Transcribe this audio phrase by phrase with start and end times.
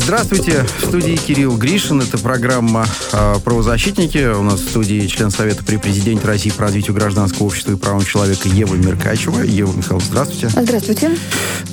[0.00, 2.00] Здравствуйте, в студии Кирилл Гришин.
[2.00, 4.32] Это программа э, «Правозащитники».
[4.32, 8.04] У нас в студии член Совета при Президенте России по развитию гражданского общества и правам
[8.04, 9.42] человека Ева Меркачева.
[9.42, 10.48] Ева Михайловна, здравствуйте.
[10.48, 11.10] Здравствуйте.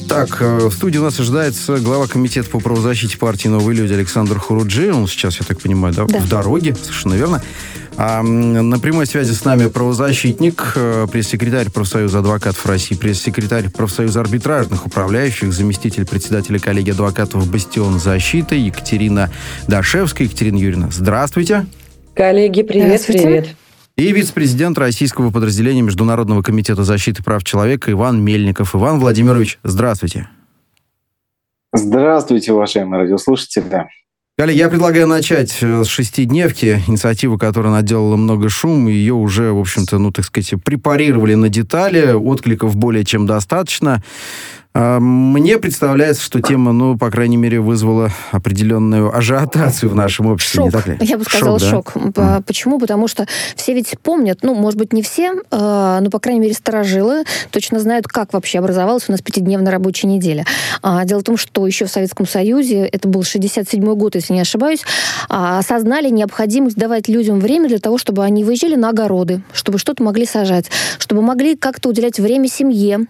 [0.10, 4.40] Так, э, в студии у нас ожидается глава комитета по правозащите партии «Новые люди» Александр
[4.40, 4.92] Хуруджи.
[4.92, 6.20] Он сейчас, я так понимаю, да, да.
[6.20, 7.44] в дороге, совершенно верно.
[7.98, 14.86] А, на прямой связи с нами правозащитник, э, пресс-секретарь профсоюза адвокатов России, пресс-секретарь профсоюза арбитражных
[14.86, 19.32] управляющих, заместитель председателя коллегии адвокатов «Бастион защиты» Екатерина
[19.70, 20.28] Дашевская.
[20.28, 21.68] Екатерина Юрьевна, здравствуйте.
[22.14, 23.56] Коллеги, привет, привет.
[23.96, 28.76] И вице-президент российского подразделения Международного комитета защиты прав человека Иван Мельников.
[28.76, 30.28] Иван Владимирович, здравствуйте.
[31.72, 33.88] Здравствуйте, уважаемые радиослушатели.
[34.38, 39.60] Коллеги, я предлагаю начать э, с шестидневки, инициатива, которая наделала много шума, ее уже, в
[39.60, 44.04] общем-то, ну, так сказать, препарировали на детали, откликов более чем достаточно.
[44.78, 50.58] А, мне представляется, что тема, ну, по крайней мере, вызвала определенную ажиотацию в нашем обществе,
[50.58, 50.66] шок.
[50.66, 50.98] не так ли?
[51.00, 51.94] Я бы сказала шок.
[51.94, 51.96] шок.
[51.96, 52.44] Mm.
[52.44, 52.78] Почему?
[52.78, 56.54] Потому что все ведь помнят, ну, может быть, не все, а, но, по крайней мере,
[56.54, 60.46] сторожилы точно знают, как вообще образовалась у нас пятидневная рабочая неделя.
[60.82, 64.42] А, дело в том, что еще в Советском Союзе, это был 67-й год, если не
[64.42, 64.84] ошибаюсь,
[65.30, 70.26] осознали необходимость давать людям время для того, чтобы они выезжали на огороды, чтобы что-то могли
[70.26, 70.66] сажать,
[71.00, 73.06] чтобы могли как-то уделять время семье,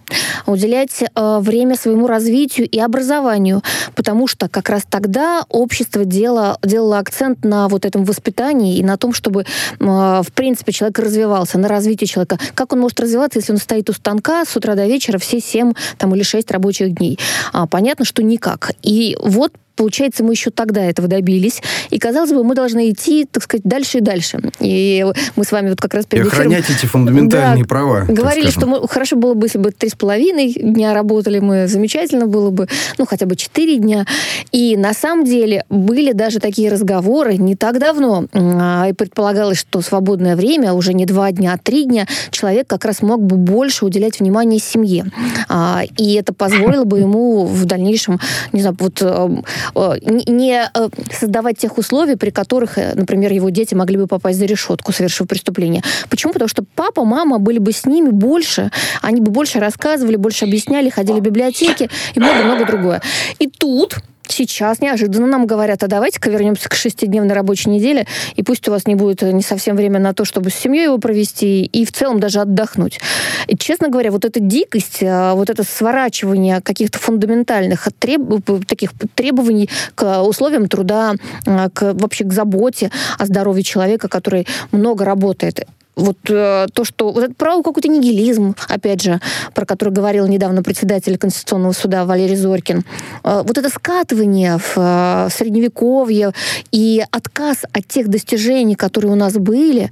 [0.46, 3.62] уделять время время своему развитию и образованию,
[3.94, 8.98] потому что как раз тогда общество делало, делало акцент на вот этом воспитании и на
[8.98, 9.46] том, чтобы,
[9.78, 12.38] в принципе, человек развивался, на развитии человека.
[12.54, 15.72] Как он может развиваться, если он стоит у станка с утра до вечера все 7
[15.96, 17.18] там, или 6 рабочих дней?
[17.54, 18.72] А, понятно, что никак.
[18.82, 21.62] И вот Получается, мы еще тогда этого добились.
[21.90, 24.38] И, казалось бы, мы должны идти, так сказать, дальше и дальше.
[24.60, 25.04] И
[25.36, 26.78] мы с вами вот как раз перед и охранять эфиром...
[26.78, 28.04] эти фундаментальные да, права.
[28.08, 32.26] Говорили, что мы, хорошо было бы, если бы три с половиной дня работали мы, замечательно
[32.26, 34.06] было бы, ну, хотя бы четыре дня.
[34.52, 38.26] И на самом деле были даже такие разговоры не так давно.
[38.32, 42.84] А, и предполагалось, что свободное время, уже не два дня, а три дня, человек как
[42.84, 45.06] раз мог бы больше уделять внимание семье.
[45.48, 48.20] А, и это позволило бы ему в дальнейшем,
[48.52, 49.28] не знаю, вот Э,
[49.74, 54.46] не э, создавать тех условий, при которых, э, например, его дети могли бы попасть за
[54.46, 55.82] решетку, совершив преступление.
[56.08, 56.32] Почему?
[56.32, 58.70] Потому что папа, мама были бы с ними больше,
[59.02, 63.02] они бы больше рассказывали, больше объясняли, ходили в библиотеки и много-много другое.
[63.38, 63.96] И тут
[64.28, 68.86] сейчас неожиданно нам говорят, а давайте-ка вернемся к шестидневной рабочей неделе, и пусть у вас
[68.86, 72.20] не будет не совсем время на то, чтобы с семьей его провести, и в целом
[72.20, 73.00] даже отдохнуть.
[73.46, 78.20] И, честно говоря, вот эта дикость, а, вот это сворачивание каких-то фундаментальных треб...
[78.66, 81.14] таких требований к условиям труда,
[81.44, 85.66] к, вообще к заботе о здоровье человека, который много работает,
[85.96, 87.10] вот э, то, что...
[87.10, 89.20] Вот это право какой-то нигилизм, опять же,
[89.54, 92.84] про который говорил недавно председатель Конституционного суда Валерий Зорькин.
[93.24, 96.32] Э, вот это скатывание в э, средневековье
[96.70, 99.90] и отказ от тех достижений, которые у нас были,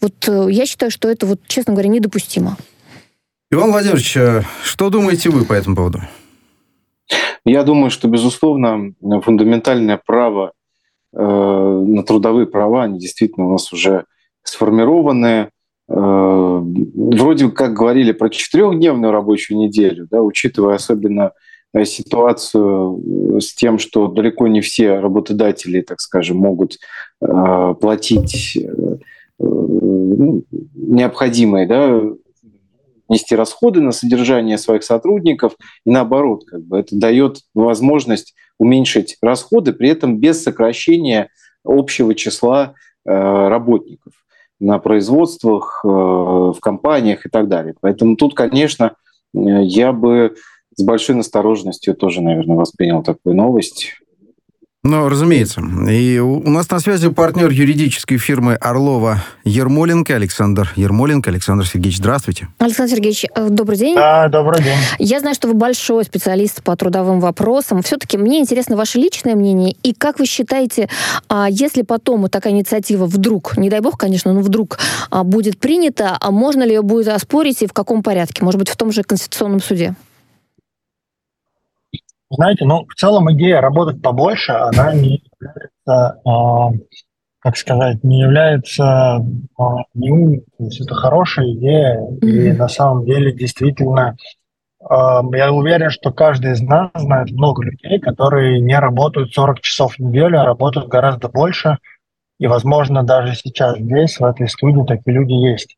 [0.00, 2.56] вот э, я считаю, что это, вот, честно говоря, недопустимо.
[3.52, 6.00] Иван Владимирович, э, что думаете вы по этому поводу?
[7.44, 10.52] Я думаю, что, безусловно, фундаментальное право
[11.12, 14.06] э, на трудовые права, они действительно у нас уже
[14.44, 15.50] сформированные.
[15.88, 21.32] Э, вроде как говорили про четырехдневную рабочую неделю, да, учитывая особенно
[21.74, 26.78] э, ситуацию э, с тем, что далеко не все работодатели, так скажем, могут
[27.20, 28.58] платить
[29.38, 30.44] ну,
[30.74, 32.02] необходимые, да,
[33.08, 39.72] нести расходы на содержание своих сотрудников, и наоборот, как бы это дает возможность уменьшить расходы,
[39.72, 41.30] при этом без сокращения
[41.64, 42.74] общего числа
[43.04, 44.12] работников
[44.64, 47.74] на производствах, э, в компаниях и так далее.
[47.80, 48.92] Поэтому тут, конечно,
[49.34, 50.36] э, я бы
[50.74, 53.94] с большой настороженностью тоже, наверное, воспринял такую новость.
[54.86, 55.62] Ну, разумеется.
[55.88, 61.30] И у нас на связи партнер юридической фирмы Орлова Ермоленко Александр Ермоленко.
[61.30, 62.48] Александр Сергеевич, здравствуйте.
[62.58, 63.94] Александр Сергеевич, э, добрый день.
[63.94, 64.76] Да, добрый день.
[64.98, 67.80] Я знаю, что вы большой специалист по трудовым вопросам.
[67.80, 69.74] Все-таки мне интересно ваше личное мнение.
[69.82, 70.90] И как вы считаете,
[71.30, 74.78] а если потом такая инициатива вдруг, не дай бог, конечно, но вдруг
[75.08, 78.44] а, будет принята, а можно ли ее будет оспорить и в каком порядке?
[78.44, 79.94] Может быть, в том же Конституционном суде?
[82.30, 86.84] Знаете, ну, в целом идея работать побольше, она не является э,
[87.44, 89.16] как сказать, не является
[89.58, 92.26] а, не то есть это хорошая идея, mm-hmm.
[92.26, 94.16] и на самом деле действительно
[94.80, 99.94] а, я уверен, что каждый из нас знает много людей, которые не работают 40 часов
[99.94, 101.76] в неделю, а работают гораздо больше.
[102.38, 105.76] И, возможно, даже сейчас здесь, в этой студии, такие люди есть.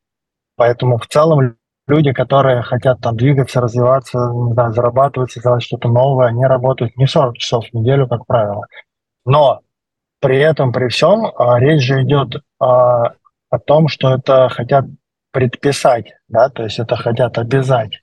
[0.57, 6.29] Поэтому в целом люди, которые хотят там двигаться, развиваться, не знаю, зарабатывать, создавать что-то новое,
[6.29, 8.67] они работают не 40 часов в неделю, как правило.
[9.25, 9.61] Но
[10.21, 13.13] при этом, при всем, а, речь же идет о
[13.65, 14.87] том, что это хотят
[15.33, 18.01] предписать, да, то есть это хотят обязать.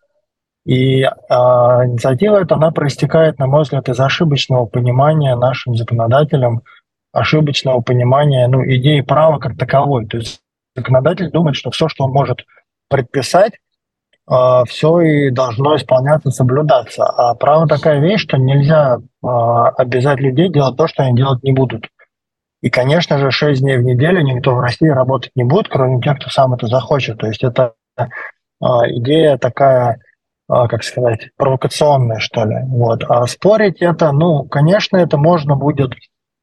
[0.65, 6.61] И э, инициатива эта, она проистекает, на мой взгляд, из ошибочного понимания нашим законодателям,
[7.11, 10.05] ошибочного понимания ну, идеи права как таковой.
[10.07, 10.41] То есть
[10.75, 12.45] законодатель думает, что все, что он может
[12.87, 13.59] предписать,
[14.29, 17.05] э, все и должно исполняться, соблюдаться.
[17.05, 21.53] А право такая вещь, что нельзя э, обязать людей делать то, что они делать не
[21.53, 21.87] будут.
[22.61, 26.17] И, конечно же, 6 дней в неделю никто в России работать не будет, кроме тех,
[26.17, 27.17] кто сам это захочет.
[27.17, 28.03] То есть это э,
[28.61, 29.99] идея такая
[30.47, 32.57] а, как сказать, провокационное, что ли.
[32.67, 33.03] Вот.
[33.07, 35.93] А спорить это, ну, конечно, это можно будет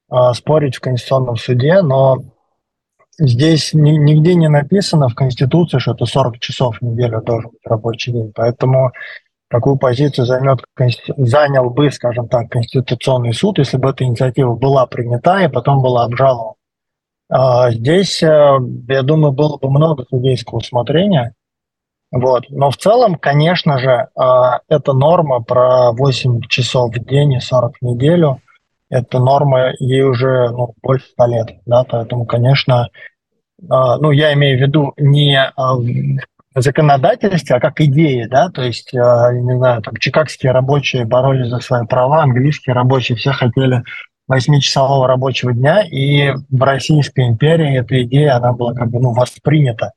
[0.08, 2.16] а, спорить в Конституционном суде, но
[3.20, 7.60] здесь ни, нигде не написано в Конституции, что это 40 часов в неделю должен быть
[7.64, 8.32] рабочий день.
[8.34, 8.92] Поэтому
[9.48, 10.60] какую позицию займет,
[11.16, 16.04] занял бы, скажем так, Конституционный суд, если бы эта инициатива была принята и потом была
[16.04, 16.54] обжалована.
[17.28, 18.58] А, здесь, э,
[18.88, 21.34] я думаю, было бы много судейского усмотрения,
[22.10, 22.44] вот.
[22.48, 27.76] Но в целом, конечно же, а, эта норма про 8 часов в день и 40
[27.80, 28.40] в неделю,
[28.90, 31.48] эта норма ей уже ну, больше 100 лет.
[31.66, 31.84] Да?
[31.84, 32.88] Поэтому, конечно,
[33.68, 35.76] а, ну, я имею в виду не а,
[36.54, 41.86] законодательстве, а как идеи, да, то есть, не знаю, там, чикагские рабочие боролись за свои
[41.86, 43.84] права, английские рабочие все хотели
[44.30, 49.92] 8-часового рабочего дня, и в Российской империи эта идея, она была как бы, ну, воспринята.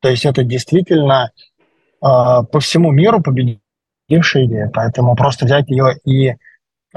[0.00, 1.30] То есть это действительно
[2.00, 4.70] а, по всему миру победившая идея.
[4.72, 6.34] Поэтому просто взять ее и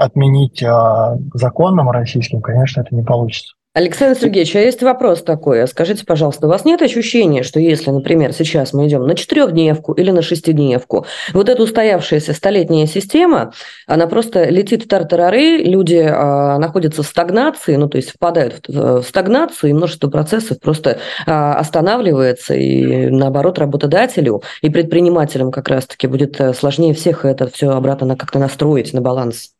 [0.00, 3.54] отменить а, законом российским, конечно, это не получится.
[3.72, 5.62] Александр Сергеевич, а есть вопрос такой.
[5.62, 9.92] А скажите, пожалуйста, у вас нет ощущения, что если, например, сейчас мы идем на четырехдневку
[9.92, 13.52] или на шестидневку, вот эта устоявшаяся столетняя система,
[13.86, 19.02] она просто летит в тартарары, люди а, находятся в стагнации, ну, то есть впадают в,
[19.02, 26.08] в стагнацию, и множество процессов просто а, останавливается, и наоборот, работодателю и предпринимателям как раз-таки
[26.08, 29.50] будет э, сложнее всех это все обратно как-то настроить на баланс?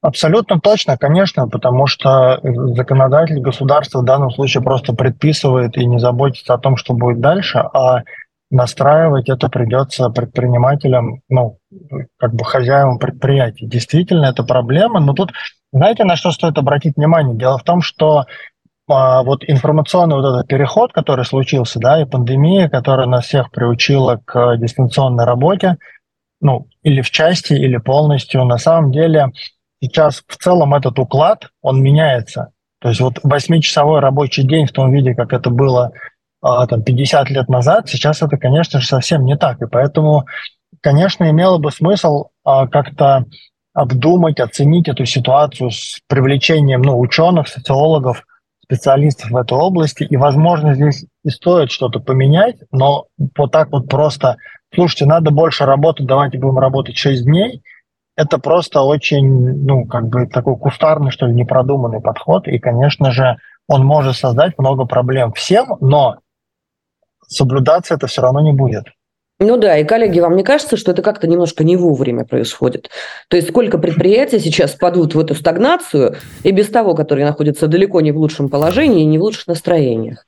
[0.00, 6.54] Абсолютно точно, конечно, потому что законодатель государства в данном случае просто предписывает и не заботится
[6.54, 8.02] о том, что будет дальше, а
[8.50, 11.58] настраивать это придется предпринимателям, ну,
[12.16, 13.66] как бы хозяевам предприятий.
[13.66, 15.32] Действительно, это проблема, но тут,
[15.72, 17.36] знаете, на что стоит обратить внимание?
[17.36, 18.24] Дело в том, что
[18.88, 24.20] а, вот информационный вот этот переход, который случился, да, и пандемия, которая нас всех приучила
[24.24, 25.76] к дистанционной работе,
[26.40, 29.32] ну, или в части, или полностью, на самом деле
[29.80, 32.50] сейчас в целом этот уклад, он меняется.
[32.80, 35.92] То есть вот восьмичасовой рабочий день в том виде, как это было
[36.40, 39.60] а, там, 50 лет назад, сейчас это, конечно же, совсем не так.
[39.60, 40.26] И поэтому,
[40.80, 43.24] конечно, имело бы смысл а, как-то
[43.74, 48.24] обдумать, оценить эту ситуацию с привлечением ну, ученых, социологов,
[48.62, 50.04] специалистов в этой области.
[50.04, 53.06] И, возможно, здесь и стоит что-то поменять, но
[53.36, 54.36] вот так вот просто,
[54.72, 57.62] слушайте, надо больше работать, давайте будем работать 6 дней–
[58.18, 62.48] это просто очень, ну, как бы такой кустарный, что ли, непродуманный подход.
[62.48, 63.36] И, конечно же,
[63.68, 66.18] он может создать много проблем всем, но
[67.28, 68.86] соблюдаться это все равно не будет.
[69.38, 72.90] Ну да, и, коллеги, вам не кажется, что это как-то немножко не вовремя происходит?
[73.28, 78.00] То есть сколько предприятий сейчас падут в эту стагнацию, и без того, которые находятся далеко
[78.00, 80.24] не в лучшем положении и не в лучших настроениях?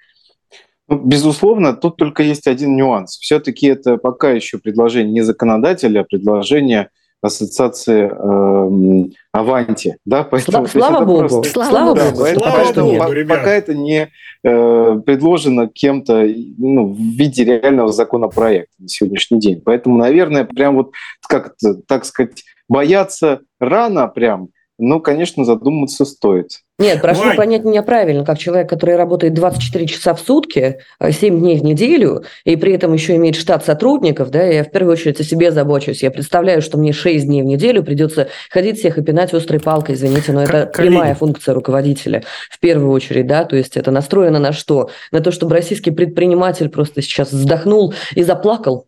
[0.87, 3.18] Ну, безусловно, тут только есть один нюанс.
[3.18, 6.90] Все-таки это пока еще предложение не законодателя, а предложение
[7.23, 9.97] ассоциации э, Аванти.
[10.05, 10.25] Да?
[10.25, 11.19] Поэтому, слава, богу.
[11.29, 11.65] Просто...
[11.65, 12.23] Слава, да, богу.
[12.23, 14.11] Поэтому, слава поэтому богу, по, пока это не
[14.43, 16.27] э, предложено кем-то
[16.59, 19.61] ну, в виде реального законопроекта на сегодняшний день.
[19.65, 20.93] Поэтому, наверное, прям вот,
[21.29, 21.55] как
[21.87, 24.49] так сказать, бояться рано прям–
[24.81, 26.62] ну, конечно, задуматься стоит.
[26.80, 27.37] Нет, прошу Вань.
[27.37, 32.25] понять меня правильно, как человек, который работает 24 часа в сутки, 7 дней в неделю,
[32.44, 36.02] и при этом еще имеет штат сотрудников, да, я в первую очередь о себе забочусь.
[36.02, 39.94] Я представляю, что мне 6 дней в неделю придется ходить всех и пинать острой палкой,
[39.94, 40.94] извините, но это Коллеги.
[40.94, 44.90] прямая функция руководителя в первую очередь, да, то есть это настроено на что?
[45.12, 48.87] На то, чтобы российский предприниматель просто сейчас вздохнул и заплакал,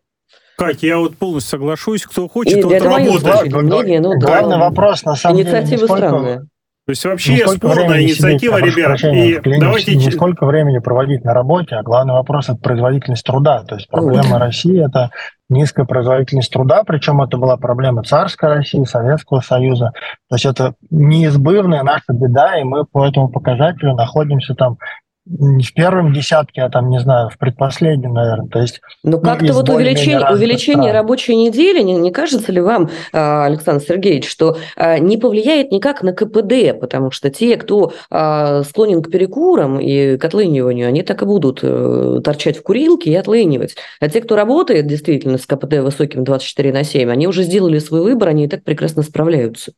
[0.57, 2.03] Кать, я вот полностью соглашусь.
[2.03, 3.53] Кто хочет, и тот работает.
[3.53, 4.69] Мнение, ну, Главный да.
[4.69, 6.47] вопрос, на самом Инициатива деле, не странная.
[6.85, 9.01] То есть вообще спорная инициатива, ребят.
[9.05, 9.95] И давайте...
[9.95, 13.63] Не сколько времени проводить на работе, а главный вопрос– это производительность труда.
[13.63, 15.11] То есть проблема России– это
[15.49, 19.93] низкая производительность труда, причем это была проблема царской России, Советского Союза.
[20.29, 24.79] То есть это неизбывная наша беда, и мы по этому показателю находимся там
[25.25, 28.49] не в первом десятке, а там, не знаю, в предпоследнем, наверное.
[28.49, 30.97] То есть, ну, как-то вот увеличение, увеличение стран.
[30.97, 36.03] рабочей недели, не, не кажется ли вам, а, Александр Сергеевич, что а, не повлияет никак
[36.03, 41.23] на КПД, потому что те, кто а, склонен к перекурам и к отлыниванию, они так
[41.23, 43.77] и будут э, торчать в курилке и отлынивать.
[44.01, 48.03] А те, кто работает действительно с КПД высоким 24 на 7, они уже сделали свой
[48.03, 49.73] выбор, они и так прекрасно справляются.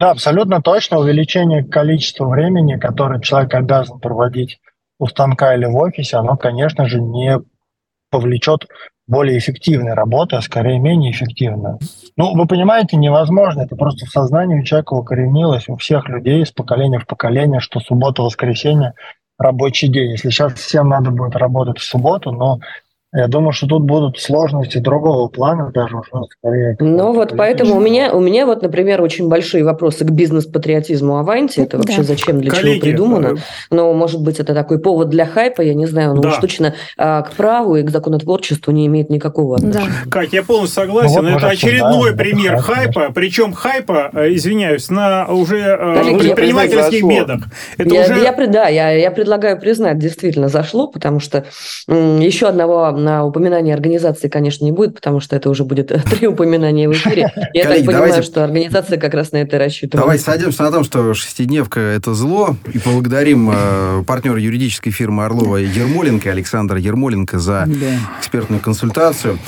[0.00, 0.98] Да, абсолютно точно.
[0.98, 4.60] Увеличение количества времени, которое человек обязан проводить
[4.98, 7.40] у станка или в офисе, оно, конечно же, не
[8.10, 8.66] повлечет
[9.06, 11.78] более эффективной работы, а скорее менее эффективную.
[12.16, 13.62] Ну, вы понимаете, невозможно.
[13.62, 17.80] Это просто в сознании у человека укоренилось, у всех людей из поколения в поколение, что
[17.80, 18.94] суббота-воскресенье
[19.38, 20.12] рабочий день.
[20.12, 22.60] Если сейчас всем надо будет работать в субботу, но
[23.14, 26.76] я думаю, что тут будут сложности другого плана даже уже скорее.
[26.80, 31.60] Ну вот поэтому у меня, у меня вот, например, очень большие вопросы к бизнес-патриотизму Аванти.
[31.60, 32.04] Это вообще да.
[32.04, 33.26] зачем, для Коллеги, чего придумано?
[33.26, 33.36] Э,
[33.70, 36.28] Но, может быть, это такой повод для хайпа, я не знаю, но да.
[36.30, 39.92] уж точно а, к праву и к законотворчеству не имеет никакого отношения.
[40.04, 40.10] Да.
[40.10, 41.22] Кать, я полностью согласен.
[41.22, 43.10] Ну, вот, это очередной да, пример хайп, хайпа, да.
[43.14, 47.42] причем хайпа, э, извиняюсь, на уже э, Коллеги, предпринимательских бедах.
[47.78, 48.20] Это я, уже...
[48.20, 51.44] я, да, я, я предлагаю признать, действительно зашло, потому что
[51.88, 56.26] м, еще одного на упоминание организации, конечно, не будет, потому что это уже будет три
[56.26, 57.32] упоминания в эфире.
[57.52, 58.22] Я Коллеги, так понимаю, давайте...
[58.22, 60.02] что организация как раз на это рассчитывает.
[60.02, 65.56] Давайте садимся на том, что шестидневка– это зло, и поблагодарим э, партнера юридической фирмы Орлова
[65.56, 67.98] Ермоленко, Александра Ермоленко, за да.
[68.18, 69.38] экспертную консультацию.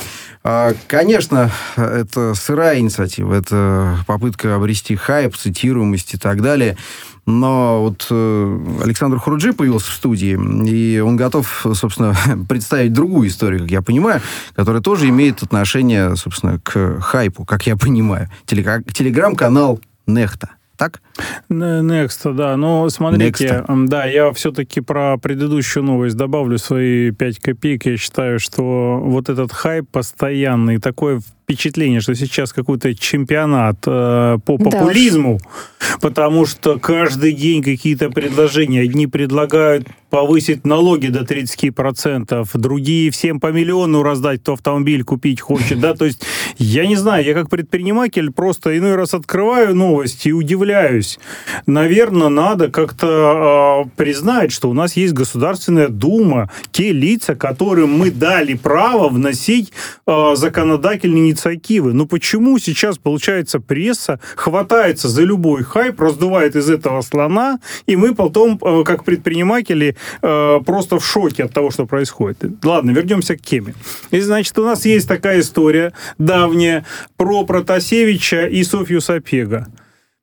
[0.43, 6.77] А, конечно, это сырая инициатива, это попытка обрести хайп, цитируемость и так далее.
[7.27, 12.15] Но вот э, Александр Хуруджи появился в студии, и он готов, собственно,
[12.49, 14.21] представить другую историю, как я понимаю,
[14.55, 18.29] которая тоже имеет отношение, собственно, к хайпу, как я понимаю.
[18.45, 21.01] Телеграм-канал Нехта так?
[21.49, 22.55] Next, да.
[22.55, 23.87] Но смотрите, Next.
[23.87, 27.85] да, я все-таки про предыдущую новость добавлю свои 5 копеек.
[27.85, 34.57] Я считаю, что вот этот хайп постоянный, такое впечатление, что сейчас какой-то чемпионат э, по
[34.57, 35.97] популизму, да.
[36.01, 38.81] потому что каждый день какие-то предложения.
[38.81, 45.79] Одни предлагают повысить налоги до 30%, другие всем по миллиону раздать, кто автомобиль купить хочет,
[45.79, 46.23] да, то есть
[46.57, 51.19] я не знаю, я как предприниматель просто иной раз открываю новости и удивляюсь.
[51.65, 58.11] Наверное, надо как-то э, признать, что у нас есть Государственная Дума, те лица, которым мы
[58.11, 59.71] дали право вносить
[60.05, 61.93] э, законодательные инициативы.
[61.93, 68.15] Но почему сейчас, получается, пресса хватается за любой хайп, раздувает из этого слона, и мы
[68.15, 72.37] потом, э, как предприниматели, э, просто в шоке от того, что происходит.
[72.63, 73.73] Ладно, вернемся к теме.
[74.11, 76.83] И, значит, у нас есть такая история давняя
[77.17, 79.67] про Протасевича и Софью Сапега.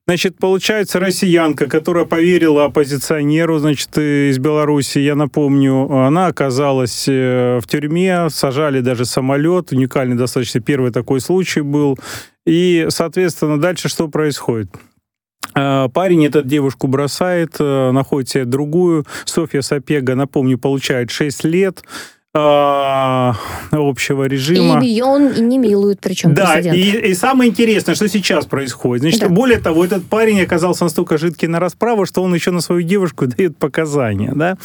[0.06, 7.66] Значит, получается, россиянка, которая поверила оппозиционеру, значит, из Беларуси, я напомню, она оказалась э, в
[7.66, 11.98] тюрьме, сажали даже самолет, уникальный достаточно первый такой случай был.
[12.44, 14.68] И, соответственно, дальше что происходит?
[15.54, 19.06] Э, парень этот девушку бросает, э, находит себе другую.
[19.24, 21.82] Софья Сапега, напомню, получает 6 лет.
[22.36, 23.36] А,
[23.70, 24.84] общего режима.
[24.84, 29.02] И он и не милует, причем Да, и, и самое интересное, что сейчас происходит.
[29.02, 29.28] Значит, да.
[29.28, 33.26] более того, этот парень оказался настолько жидкий на расправу, что он еще на свою девушку
[33.28, 34.56] дает показания, да.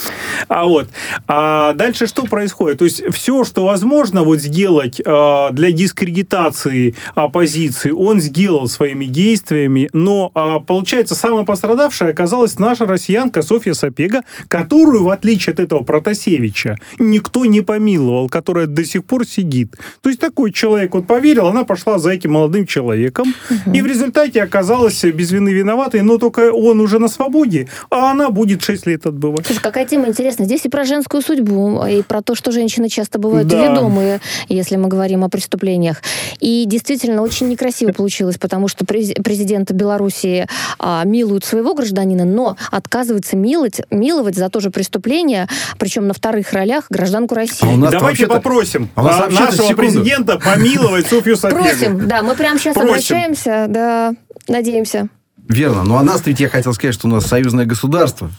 [0.47, 0.87] А вот,
[1.27, 2.79] а дальше что происходит?
[2.79, 9.91] То есть все, что возможно вот сделать а, для дискредитации оппозиции, он сделал своими действиями,
[9.93, 15.83] но а, получается, самая пострадавшая оказалась наша россиянка Софья Сапега, которую, в отличие от этого
[15.83, 19.75] Протасевича, никто не не помиловал, которая до сих пор сидит.
[20.01, 23.75] То есть такой человек вот поверил, она пошла за этим молодым человеком, угу.
[23.75, 28.29] и в результате оказалась без вины виноватой, но только он уже на свободе, а она
[28.29, 29.45] будет 6 лет отбывать.
[29.45, 30.45] Слушай, какая тема интересная.
[30.45, 33.71] Здесь и про женскую судьбу, и про то, что женщины часто бывают да.
[33.71, 36.01] ведомые, если мы говорим о преступлениях.
[36.39, 40.47] И действительно очень некрасиво получилось, потому что президент Белоруссии
[40.79, 45.47] а, милует своего гражданина, но отказывается миловать, миловать за то же преступление,
[45.77, 47.48] причем на вторых ролях гражданку России.
[47.49, 47.67] России.
[47.67, 49.75] А у нас Давайте попросим а а нашего секунду.
[49.75, 51.63] президента помиловать Софью Сапегу.
[51.63, 52.89] Просим, да, мы прямо сейчас Просим.
[52.89, 54.13] обращаемся, да,
[54.47, 55.09] надеемся.
[55.49, 55.83] Верно.
[55.83, 58.29] Ну, а нас ведь я хотел сказать, что у нас союзное государство.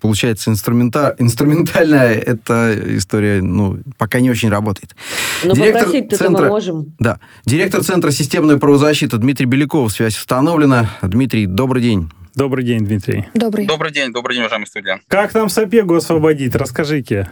[0.00, 1.14] Получается, инструмента...
[1.18, 4.96] инструментальная эта история ну, пока не очень работает.
[5.44, 6.42] Но попросить-то центра...
[6.44, 6.94] мы можем.
[6.98, 7.20] Да.
[7.44, 9.92] Директор Центра системной правозащиты Дмитрий Беляков.
[9.92, 10.90] Связь установлена.
[11.02, 12.10] Дмитрий, добрый день.
[12.34, 13.26] Добрый день, Дмитрий.
[13.34, 13.66] Добрый.
[13.66, 15.00] Добрый день, добрый день, уважаемые студия.
[15.06, 16.56] Как нам Сапегу освободить?
[16.56, 17.30] Расскажите.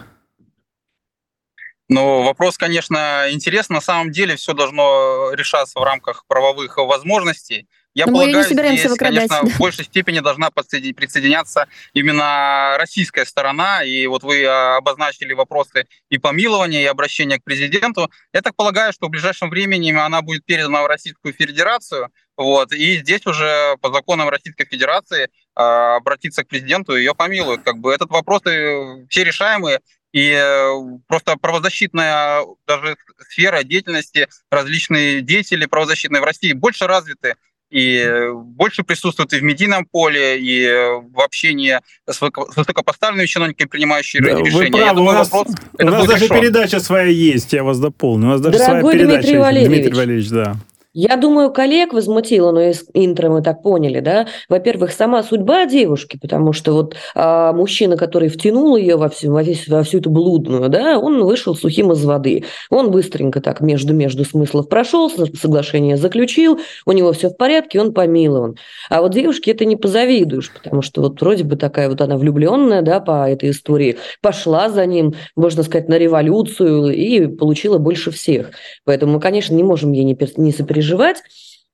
[1.88, 3.74] Ну, вопрос, конечно, интересный.
[3.74, 7.68] На самом деле все должно решаться в рамках правовых возможностей.
[7.96, 9.30] Я Но полагаю, мы не здесь, выкрадать.
[9.30, 13.84] конечно, в большей степени должна присоединяться именно российская сторона.
[13.84, 18.10] И вот вы а, обозначили вопросы и помилования, и обращения к президенту.
[18.34, 22.10] Я так полагаю, что в ближайшем времени она будет передана в Российскую Федерацию.
[22.36, 27.62] Вот, и здесь уже по законам Российской Федерации а, обратиться к президенту ее помилуют.
[27.62, 29.80] Как бы этот вопрос э, все решаемые.
[30.16, 30.70] И э,
[31.08, 32.96] просто правозащитная даже
[33.28, 37.34] сфера деятельности, различные деятели правозащитные в России больше развиты
[37.70, 40.66] и больше присутствуют и в медийном поле, и
[41.12, 44.78] в общении с высоко- с высокопоставленными чиновниками, принимающими Да, вы решения.
[44.78, 46.40] Я правы, думаю, у нас, вопрос у нас даже решен.
[46.40, 48.28] передача своя есть, я вас дополню.
[48.28, 49.38] У нас даже Дорогой своя передача Дмитрий.
[49.38, 49.68] Валерьевич.
[49.82, 50.56] Дмитрий Валерьевич, да.
[50.98, 54.28] Я думаю, коллег возмутило, но из интро мы так поняли, да.
[54.48, 59.42] Во-первых, сама судьба девушки, потому что вот а, мужчина, который втянул ее во всю, во,
[59.42, 62.44] весь- во всю эту блудную, да, он вышел сухим из воды.
[62.70, 67.92] Он быстренько так между-между смыслов прошел, со- соглашение заключил, у него все в порядке, он
[67.92, 68.56] помилован.
[68.88, 72.80] А вот девушке это не позавидуешь, потому что вот вроде бы такая вот она влюбленная,
[72.80, 78.52] да, по этой истории, пошла за ним, можно сказать, на революцию и получила больше всех.
[78.86, 80.85] Поэтому мы, конечно, не можем ей не, не сопереживать.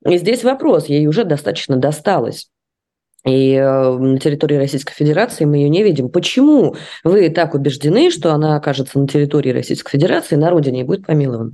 [0.04, 2.48] И здесь вопрос, ей уже достаточно досталось.
[3.24, 6.08] И э, на территории Российской Федерации мы ее не видим.
[6.08, 11.06] Почему вы так убеждены, что она окажется на территории Российской Федерации, на родине и будет
[11.06, 11.52] помилована?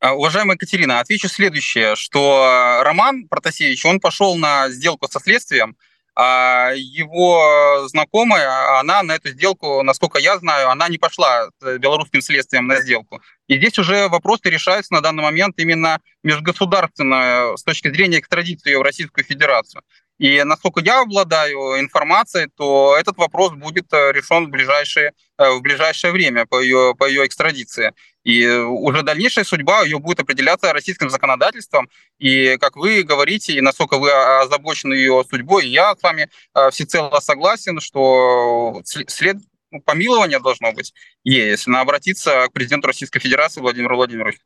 [0.00, 5.76] А, Уважаемая Екатерина, отвечу следующее, что Роман Протасевич, он пошел на сделку со следствием,
[6.18, 12.22] а его знакомая, она на эту сделку, насколько я знаю, она не пошла с белорусским
[12.22, 13.20] следствием на сделку.
[13.48, 18.78] И здесь уже вопросы решаются на данный момент именно межгосударственно с точки зрения экстрадиции ее
[18.78, 19.82] в Российскую Федерацию.
[20.18, 25.60] И насколько я обладаю информацией, то этот вопрос будет э, решен в ближайшее, э, в
[25.60, 27.92] ближайшее время по ее, по ее экстрадиции.
[28.24, 31.90] И уже дальнейшая судьба ее будет определяться российским законодательством.
[32.18, 37.20] И, как вы говорите, и насколько вы озабочены ее судьбой, я с вами э, всецело
[37.20, 39.36] согласен, что след,
[39.70, 44.40] ну, помилование должно быть, если она обратиться к президенту Российской Федерации Владимиру Владимировичу.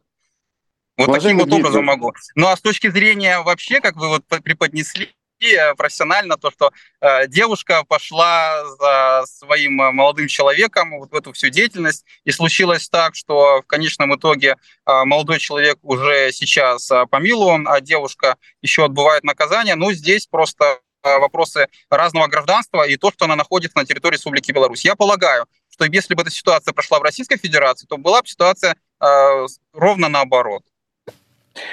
[0.97, 1.87] Вот таким Уважаемый вот образом Дмитрий.
[1.87, 2.13] могу.
[2.35, 5.15] Ну а с точки зрения вообще, как вы вот преподнесли
[5.77, 11.49] профессионально то, что э, девушка пошла за своим э, молодым человеком вот в эту всю
[11.49, 17.67] деятельность, и случилось так, что в конечном итоге э, молодой человек уже сейчас э, помилован,
[17.69, 19.75] а девушка еще отбывает наказание.
[19.75, 24.53] Ну, здесь просто э, вопросы разного гражданства и то, что она находится на территории Республики
[24.53, 24.85] Беларусь.
[24.85, 28.77] Я полагаю, что если бы эта ситуация прошла в Российской Федерации, то была бы ситуация
[29.01, 30.63] э, ровно наоборот.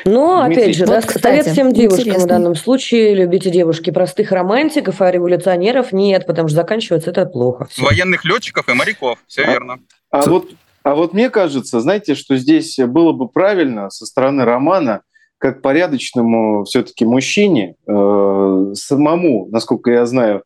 [0.05, 2.25] Но, Дмитрий, опять же, вот, да, кстати, совет всем девушкам интересно.
[2.25, 7.67] в данном случае, любите девушки простых романтиков, а революционеров нет, потому что заканчивается это плохо.
[7.69, 7.83] Всё.
[7.83, 9.79] Военных летчиков и моряков, все А- верно.
[10.09, 10.49] А вот,
[10.83, 15.01] а вот мне кажется, знаете, что здесь было бы правильно со стороны Романа,
[15.37, 20.43] как порядочному все-таки мужчине, э, самому, насколько я знаю,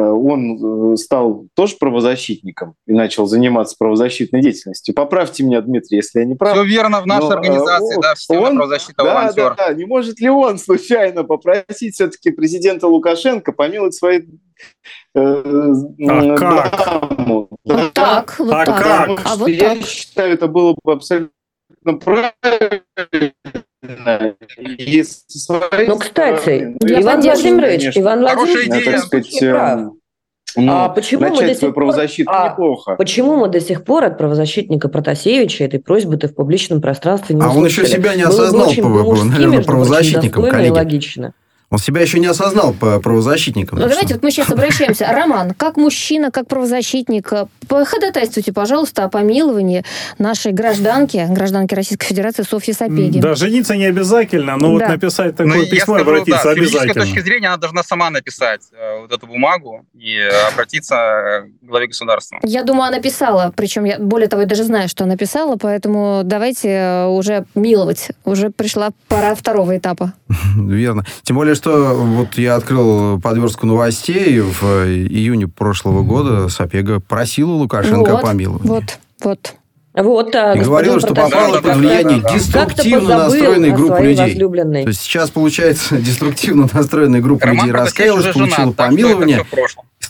[0.00, 4.94] он э, стал тоже правозащитником и начал заниматься правозащитной деятельностью.
[4.94, 6.52] Поправьте меня, Дмитрий, если я не прав.
[6.54, 9.54] Все верно в нашей Но, э, организации, он- да, все он- правозащита Да, волонтер.
[9.56, 9.74] да, да.
[9.74, 14.22] Не может ли он случайно попросить все-таки президента Лукашенко помиловать свои
[15.14, 16.76] э, м, как?
[16.86, 17.48] даму?
[17.64, 18.82] Вот так, вот А так.
[18.82, 19.08] как?
[19.24, 19.86] А вот что я так.
[19.86, 21.30] считаю, это было бы абсолютно
[22.04, 22.82] правильно.
[24.78, 25.04] И
[25.88, 28.92] Ну, кстати, стороны, ну, я Иван Владимирович, конечно, Иван Хорошая Владимирович, идея.
[28.96, 29.78] так сказать, прав.
[29.80, 29.92] эм,
[30.56, 32.94] ну, А почему мы до начать сих свою пор- правозащиту а, неплохо.
[32.96, 37.50] Почему мы до сих пор от правозащитника Протасевича этой просьбы-то в публичном пространстве не А
[37.50, 38.00] он еще услышали?
[38.00, 40.70] себя не осознал, наверное, между прочим, правозащитником, и коллеги.
[40.72, 41.34] логично.
[41.74, 43.80] Он себя еще не осознал по правозащитникам.
[43.80, 45.06] Ну, давайте вот мы сейчас обращаемся.
[45.10, 49.84] Роман, как мужчина, как правозащитник, э, походатайствуйте, пожалуйста, о помиловании
[50.18, 53.18] нашей гражданки, гражданки Российской Федерации Софьи Сапеги.
[53.18, 54.88] Да, жениться не обязательно, но вот Да.
[54.90, 57.04] написать Ну, такое я письмо и скажу, обратиться да, с юридической обязательно.
[57.06, 60.16] точки зрения она должна сама написать э, вот эту бумагу и
[60.52, 62.38] обратиться э, к главе государства.
[62.44, 66.22] Я думаю, она писала, причем я, более того, я даже знаю, что она писала, поэтому
[66.24, 68.10] давайте уже миловать.
[68.24, 70.12] Уже пришла пора второго этапа.
[70.56, 71.04] Верно.
[71.22, 76.48] Тем более, что вот я открыл подверстку новостей в июне прошлого года.
[76.48, 78.68] Сапега просила Лукашенко Вот, о помиловании.
[78.68, 79.54] Вот, вот.
[79.94, 82.34] Вот, а И говорила, что попала Да, под влияние да, да.
[82.34, 84.36] деструктивно настроенной группы людей.
[84.36, 89.46] То есть сейчас, получается, деструктивно настроенная группа Роман людей раскаялась, уже получила помилование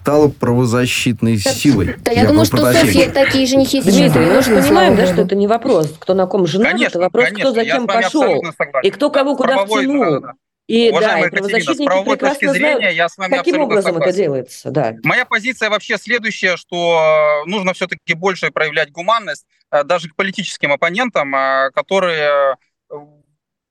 [0.05, 1.97] стала правозащитной силой.
[2.01, 2.73] Да я Яков думаю, что.
[2.75, 6.27] Софья такие женихи Дмитрий, не мы же понимаем, да, что это не вопрос, кто на
[6.27, 8.45] ком женат, это вопрос, конечно, кто за я кем пошел.
[8.83, 10.21] И кто кого куда втянул.
[10.21, 10.35] да.
[10.67, 13.93] И, Уважаемая да, Екатерина, с правовой точки зрения знают, я с вами каким абсолютно образом
[13.93, 14.09] согласен.
[14.09, 14.95] это делается, да.
[15.03, 21.35] Моя позиция вообще следующая, что нужно все-таки больше проявлять гуманность э, даже к политическим оппонентам,
[21.35, 22.57] э, которые
[22.91, 22.95] э,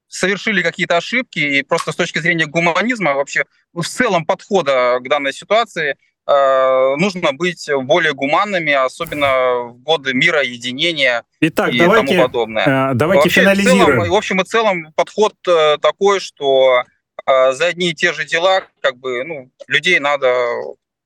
[0.07, 5.33] совершили какие-то ошибки, и просто с точки зрения гуманизма, вообще в целом подхода к данной
[5.33, 12.93] ситуации, нужно быть более гуманными, особенно в годы мира, единения Итак, и давайте, тому подобное.
[12.93, 13.83] Давайте Вообще, финализируем.
[13.83, 15.33] В, целом, в общем и целом подход
[15.81, 16.83] такой, что
[17.25, 20.33] за одни и те же дела как бы ну, людей надо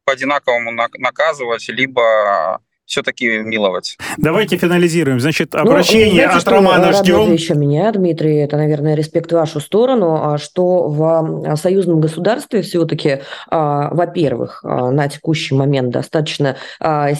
[0.06, 3.98] по одинаковому наказывать, либо все-таки миловать.
[4.18, 5.20] Давайте финализируем.
[5.20, 7.34] Значит, ну, обращение ну, знаете, от Романа ждем.
[7.34, 13.20] еще меня, Дмитрий, это, наверное, респект в вашу сторону, а что в союзном государстве все-таки,
[13.50, 16.56] а, во-первых, а, на текущий момент достаточно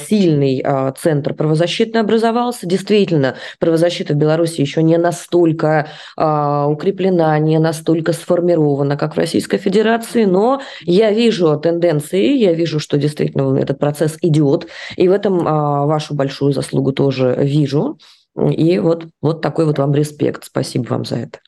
[0.08, 0.66] сильный
[0.98, 2.66] центр правозащитный образовался.
[2.66, 10.24] Действительно, правозащита в Беларуси еще не настолько укреплена, не настолько сформирована, как в Российской Федерации,
[10.24, 15.57] но я вижу тенденции, я вижу, что действительно этот процесс идет, и в этом а,
[15.86, 17.98] вашу большую заслугу тоже вижу.
[18.38, 20.46] И вот, вот такой вот вам респект.
[20.46, 21.40] Спасибо вам за это.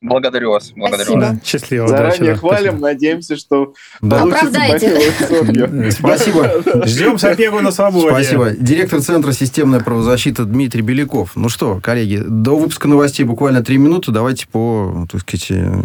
[0.00, 0.72] Благодарю вас.
[0.76, 1.20] Благодарю Спасибо.
[1.20, 1.36] вас.
[1.44, 1.88] Счастливо.
[1.88, 2.86] Заранее да, хвалим, спасибо.
[2.86, 4.20] надеемся, что да.
[4.20, 6.86] получится Спасибо.
[6.86, 8.10] Ждем Сапегу на свободе.
[8.10, 8.50] Спасибо.
[8.50, 11.32] Директор Центра системная правозащита Дмитрий Беляков.
[11.34, 14.12] Ну что, коллеги, до выпуска новостей буквально три минуты.
[14.12, 15.82] Давайте по, так сказать, э,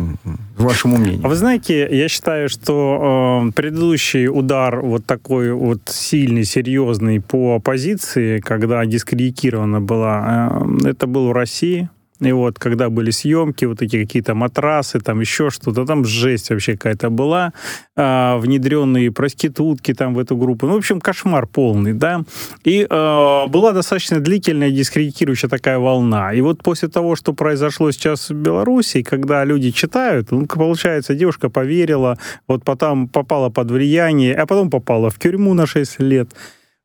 [0.58, 1.28] вашему мнению.
[1.28, 8.42] Вы знаете, я считаю, что э, предыдущий удар вот такой вот сильный, серьезный по оппозиции,
[8.42, 11.90] когда дискредитирована была, э, это был в России.
[12.26, 16.74] И вот, когда были съемки, вот эти какие-то матрасы, там еще что-то, там жесть вообще
[16.74, 17.54] какая-то была,
[17.96, 20.68] а, внедренные проститутки там в эту группу.
[20.68, 22.24] Ну, в общем, кошмар полный, да.
[22.64, 26.34] И а, была достаточно длительная дискредитирующая такая волна.
[26.34, 31.50] И вот после того, что произошло сейчас в Беларуси, когда люди читают, ну, получается, девушка
[31.50, 36.30] поверила, вот потом попала под влияние, а потом попала в тюрьму на 6 лет.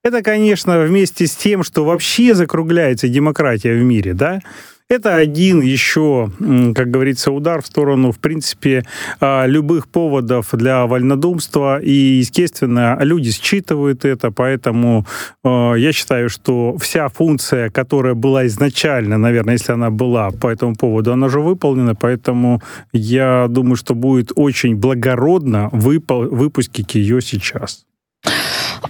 [0.05, 4.41] Это, конечно, вместе с тем, что вообще закругляется демократия в мире, да,
[4.89, 6.31] это один еще,
[6.75, 8.85] как говорится, удар в сторону, в принципе,
[9.21, 11.79] а, любых поводов для вольнодумства.
[11.81, 15.07] И, естественно, люди считывают это, поэтому
[15.45, 20.75] а, я считаю, что вся функция, которая была изначально, наверное, если она была по этому
[20.75, 27.88] поводу, она уже выполнена, поэтому я думаю, что будет очень благородно выпустить ее сейчас.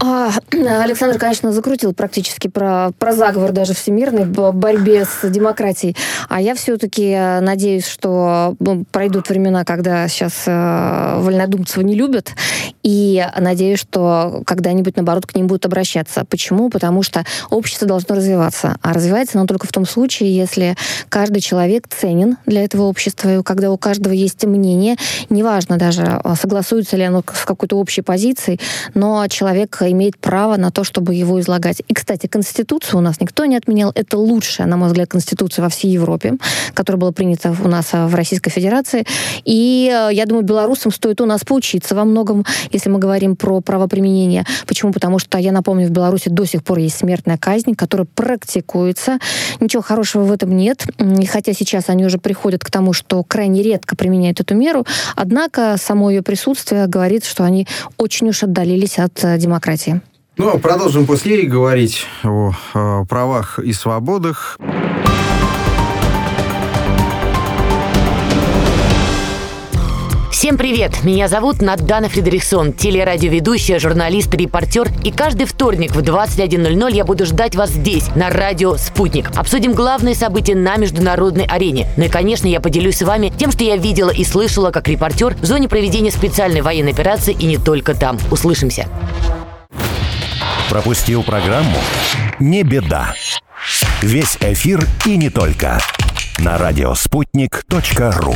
[0.01, 5.97] А, Александр, конечно, закрутил практически про, про заговор даже всемирной борьбе с демократией.
[6.29, 8.55] А я все-таки э, надеюсь, что
[8.93, 12.33] пройдут времена, когда сейчас э, вольнодумцев не любят.
[12.89, 16.25] И надеюсь, что когда-нибудь, наоборот, к ним будут обращаться.
[16.25, 16.71] Почему?
[16.71, 18.79] Потому что общество должно развиваться.
[18.81, 20.75] А развивается оно только в том случае, если
[21.11, 24.97] каждый человек ценен для этого общества, и когда у каждого есть мнение,
[25.29, 28.59] неважно даже, э, согласуется ли оно с какой-то общей позицией,
[28.95, 31.83] но человек имеет право на то, чтобы его излагать.
[31.89, 33.93] И, кстати, Конституцию у нас никто не отменял.
[33.95, 36.39] Это лучшая, на мой взгляд, Конституция во всей Европе,
[36.73, 39.05] которая была принята у нас а, в Российской Федерации.
[39.45, 42.47] И э, я думаю, белорусам стоит у нас поучиться во многом,
[42.79, 44.45] если мы говорим про правоприменение.
[44.67, 44.93] Почему?
[44.93, 49.19] Потому что, я напомню, в Беларуси до сих пор есть смертная казнь, которая практикуется.
[49.61, 50.87] Ничего хорошего в этом нет.
[50.99, 54.87] И хотя сейчас они уже приходят к тому, что крайне редко применяют эту меру,
[55.17, 60.01] однако само ее присутствие говорит, что они очень уж отдалились от э, демократии.
[60.37, 64.57] Ну, а продолжим после говорить о, о правах и свободах.
[70.49, 71.05] Всем привет!
[71.05, 74.89] Меня зовут Надана Фредериксон, телерадиоведущая, журналист, репортер.
[75.05, 79.31] И каждый вторник в 21.00 я буду ждать вас здесь, на радио «Спутник».
[79.37, 81.87] Обсудим главные события на международной арене.
[81.99, 85.35] Ну и, конечно, я поделюсь с вами тем, что я видела и слышала как репортер
[85.35, 88.17] в зоне проведения специальной военной операции и не только там.
[88.31, 88.89] Услышимся!
[90.71, 91.77] Пропустил программу?
[92.39, 93.13] Не беда.
[94.01, 95.79] Весь эфир и не только.
[96.39, 98.35] На радиоспутник.ру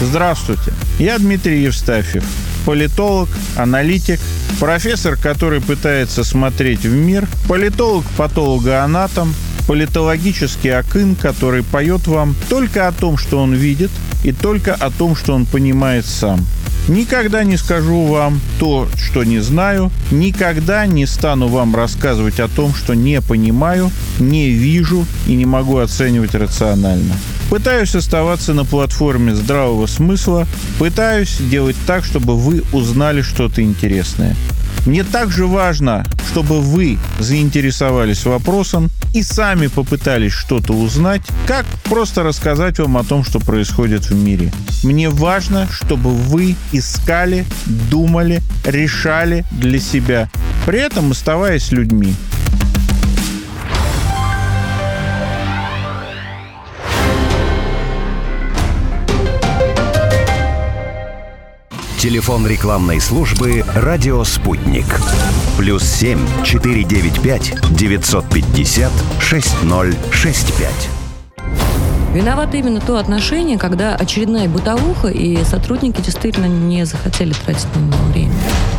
[0.00, 2.24] Здравствуйте, я Дмитрий Евстафьев,
[2.64, 4.20] политолог, аналитик,
[4.60, 9.34] профессор, который пытается смотреть в мир, политолог-патологоанатом,
[9.66, 13.90] политологический акын, который поет вам только о том, что он видит,
[14.22, 16.46] и только о том, что он понимает сам–
[16.88, 22.74] Никогда не скажу вам то, что не знаю, никогда не стану вам рассказывать о том,
[22.74, 27.14] что не понимаю, не вижу и не могу оценивать рационально.
[27.48, 30.46] Пытаюсь оставаться на платформе здравого смысла,
[30.78, 34.36] пытаюсь делать так, чтобы вы узнали что-то интересное.
[34.84, 42.78] Мне также важно, чтобы вы заинтересовались вопросом и сами попытались что-то узнать, как просто рассказать
[42.78, 44.52] вам о том, что происходит в мире.
[44.84, 47.46] Мне важно, чтобы вы искали,
[47.90, 50.30] думали, решали для себя,
[50.66, 52.14] при этом оставаясь людьми.
[61.98, 64.86] Телефон рекламной службы «Радио Спутник».
[65.56, 70.88] Плюс семь четыре девять пять девятьсот пятьдесят шесть ноль шесть пять.
[72.14, 78.04] Виновато именно то отношение, когда очередная бытовуха, и сотрудники действительно не захотели тратить на него
[78.12, 78.32] время.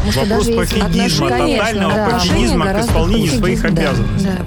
[0.06, 4.30] Вопрос пофигизма, тотального да, пофигизма к исполнению своих обязанностей.
[4.38, 4.46] Да.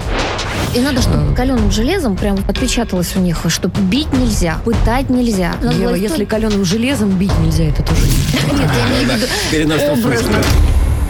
[0.75, 5.53] И надо, чтобы каленым железом прям отпечаталось у них, что бить нельзя, пытать нельзя.
[5.62, 8.53] Ева, если каленым железом бить нельзя, это тоже нет.
[9.12, 10.19] Нет, я виду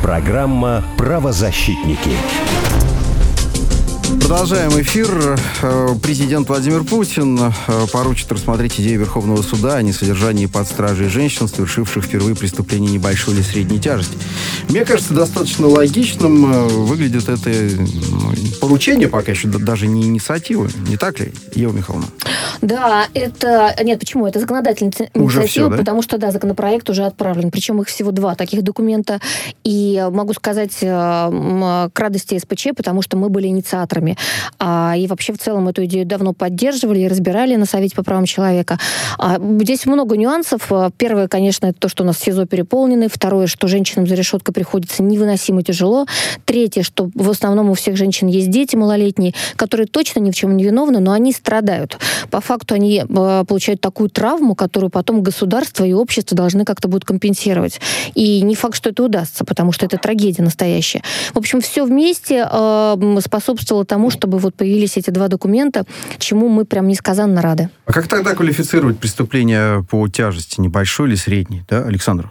[0.03, 2.11] Программа «Правозащитники».
[4.23, 5.37] Продолжаем эфир.
[5.63, 7.51] Э, президент Владимир Путин э,
[7.93, 13.43] поручит рассмотреть идею Верховного суда о несодержании под стражей женщин, совершивших впервые преступление небольшой или
[13.43, 14.17] средней тяжести.
[14.69, 20.69] Мне кажется, достаточно логичным э, выглядит это ну, поручение, пока еще даже не инициатива.
[20.89, 22.07] Не так ли, Ева Михайловна?
[22.63, 23.75] Да, это...
[23.83, 24.29] Нет, почему?
[24.29, 25.77] Это законодательная инициатива, все, да?
[25.77, 27.51] потому что, да, законопроект уже отправлен.
[27.51, 29.21] Причем их всего два таких документа.
[29.65, 34.12] И могу сказать к радости СПЧ, потому что мы были инициаторами
[34.59, 38.25] а, и вообще в целом эту идею давно поддерживали и разбирали на Совете по правам
[38.25, 38.79] человека.
[39.19, 40.71] А, здесь много нюансов.
[40.71, 43.09] А, первое, конечно, это то, что у нас СИЗО переполнены.
[43.09, 46.07] Второе, что женщинам за решеткой приходится невыносимо тяжело.
[46.45, 50.57] Третье, что в основном у всех женщин есть дети малолетние, которые точно ни в чем
[50.57, 51.99] не виновны, но они страдают.
[52.31, 57.05] По факту они а, получают такую травму, которую потом государство и общество должны как-то будут
[57.05, 57.81] компенсировать.
[58.15, 61.03] И не факт, что это удастся, потому что это трагедия настоящая.
[61.33, 65.85] В общем, все вместе э, способствовало тому, чтобы вот появились эти два документа,
[66.19, 67.69] чему мы прям несказанно рады.
[67.85, 72.31] А как тогда квалифицировать преступление по тяжести, небольшой или средней, да, Александр?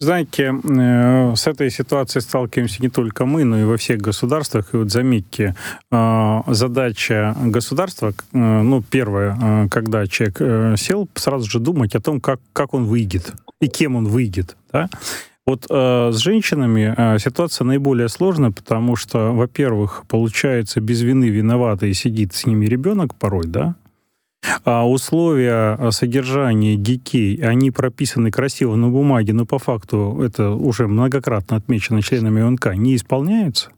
[0.00, 4.72] Знаете, э, с этой ситуацией сталкиваемся не только мы, но и во всех государствах.
[4.72, 5.54] И вот заметьте,
[5.92, 12.40] э, задача государства, э, ну, первое, когда человек сел, сразу же думать о том, как,
[12.52, 14.56] как он выйдет и кем он выйдет.
[14.72, 14.88] Да?
[15.48, 21.94] Вот э, с женщинами э, ситуация наиболее сложная, потому что, во-первых, получается, без вины виноватый
[21.94, 23.74] сидит с ними ребенок порой, да,
[24.64, 30.86] а условия э, содержания детей, они прописаны красиво на бумаге, но по факту это уже
[30.86, 33.70] многократно отмечено членами ОНК, не исполняются.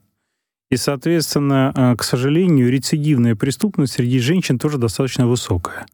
[0.73, 5.87] И, соответственно, э, к сожалению, рецидивная преступность среди женщин тоже достаточно высокая.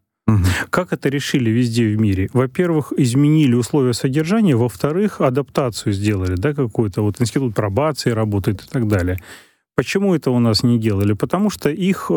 [0.71, 2.29] Как это решили везде в мире?
[2.33, 8.89] Во-первых, изменили условия содержания, во-вторых, адаптацию сделали, да, какой-то вот институт пробации работает и так
[8.89, 9.19] далее.
[9.77, 11.13] Почему это у нас не делали?
[11.13, 12.15] Потому что их э,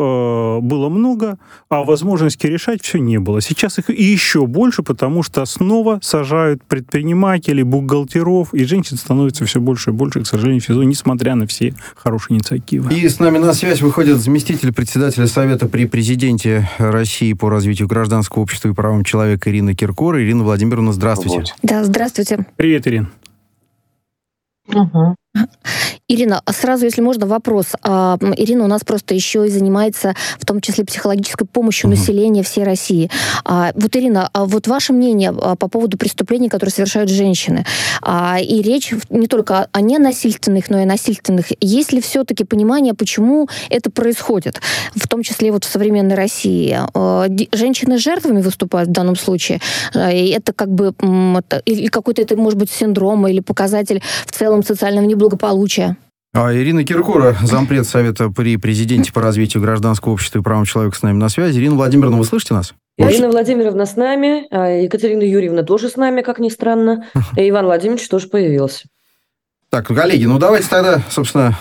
[0.62, 1.36] было много,
[1.68, 3.42] а возможности решать все не было.
[3.42, 9.60] Сейчас их и еще больше, потому что снова сажают предпринимателей, бухгалтеров, и женщин становится все
[9.60, 12.94] больше и больше, к сожалению, в СИЗО, несмотря на все хорошие инициативы.
[12.94, 18.40] И с нами на связь выходит заместитель председателя Совета при президенте России по развитию гражданского
[18.40, 20.24] общества и правам человека Ирина Киркора.
[20.24, 21.40] Ирина Владимировна, здравствуйте.
[21.40, 21.54] Вот.
[21.62, 22.46] Да, здравствуйте.
[22.56, 23.10] Привет, Ирина.
[24.68, 25.16] Угу.
[26.10, 27.66] Ирина, а сразу, если можно, вопрос.
[27.82, 31.96] А, Ирина у нас просто еще и занимается в том числе психологической помощью угу.
[31.96, 33.08] населения всей России.
[33.44, 37.64] А, вот, Ирина, а вот ваше мнение по поводу преступлений, которые совершают женщины.
[38.42, 41.46] И речь не только о ненасильственных, но и о насильственных.
[41.60, 44.60] Есть ли все-таки понимание, почему это происходит?
[44.96, 46.76] В том числе вот в современной России.
[47.54, 49.60] Женщины жертвами выступают в данном случае.
[49.94, 50.92] И это как бы
[51.92, 55.96] какой-то это может быть синдром или показатель в целом социального неблагополучия.
[56.32, 61.02] А Ирина Киркора, зампред Совета при президенте по развитию гражданского общества и правам человека с
[61.02, 61.58] нами на связи.
[61.58, 62.72] Ирина Владимировна, вы слышите нас?
[62.96, 67.64] Ирина Владимировна с нами, а Екатерина Юрьевна тоже с нами, как ни странно, и Иван
[67.64, 68.86] Владимирович тоже появился.
[69.70, 71.56] Так, коллеги, ну давайте тогда, собственно,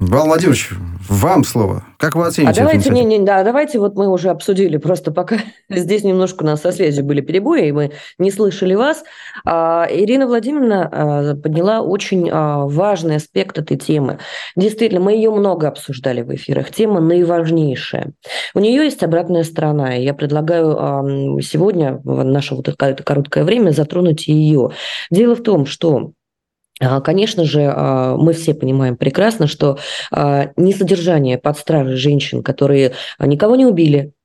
[0.00, 0.70] Иван Владимирович,
[1.08, 1.84] вам слово.
[1.96, 5.38] Как вы оцените а давайте, не, не, да, давайте вот мы уже обсудили, просто пока
[5.68, 9.02] здесь немножко у нас со связью были перебои, и мы не слышали вас.
[9.44, 14.18] А, Ирина Владимировна а, подняла очень а, важный аспект этой темы.
[14.54, 16.70] Действительно, мы ее много обсуждали в эфирах.
[16.70, 18.12] Тема наиважнейшая.
[18.54, 21.02] У нее есть обратная сторона, и я предлагаю а,
[21.42, 24.70] сегодня, в наше вот это короткое время, затронуть ее.
[25.10, 26.17] Дело в том, что а,
[27.02, 29.78] Конечно же, а, мы все понимаем прекрасно, что
[30.12, 34.17] а, несодержание под стражей женщин, которые никого не убили, а,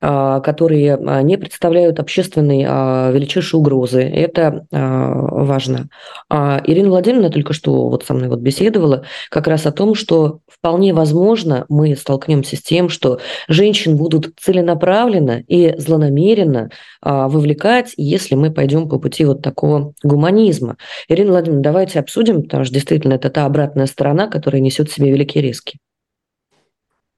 [0.00, 4.02] которые а, не представляют общественной а, величайшей угрозы.
[4.02, 5.88] Это важно.
[6.30, 10.92] Ирина Владимировна только что вот со мной вот беседовала как раз о том, что вполне
[10.94, 16.70] возможно мы столкнемся с тем, что женщин будут целенаправленно и злонамеренно
[17.02, 20.76] вовлекать, если мы пойдем по пути вот такого гуманизма.
[21.08, 25.10] Ирина Владимировна, давайте обсудим, потому что действительно это та обратная сторона, которая несет в себе
[25.10, 25.78] великие риски.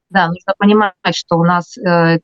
[0.09, 2.19] Да, нужно понимать, что у нас э,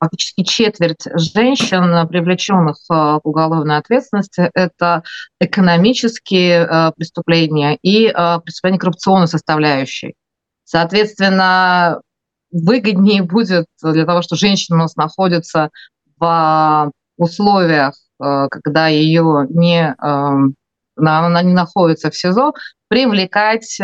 [0.00, 5.02] фактически четверть женщин, привлеченных э, к уголовной ответственности, это
[5.38, 10.14] экономические э, преступления и э, преступления коррупционной составляющей.
[10.64, 12.00] Соответственно,
[12.50, 15.70] выгоднее будет для того, что женщина у нас находится
[16.18, 22.52] в условиях, когда ее не, она не находится в СИЗО,
[22.88, 23.78] привлекать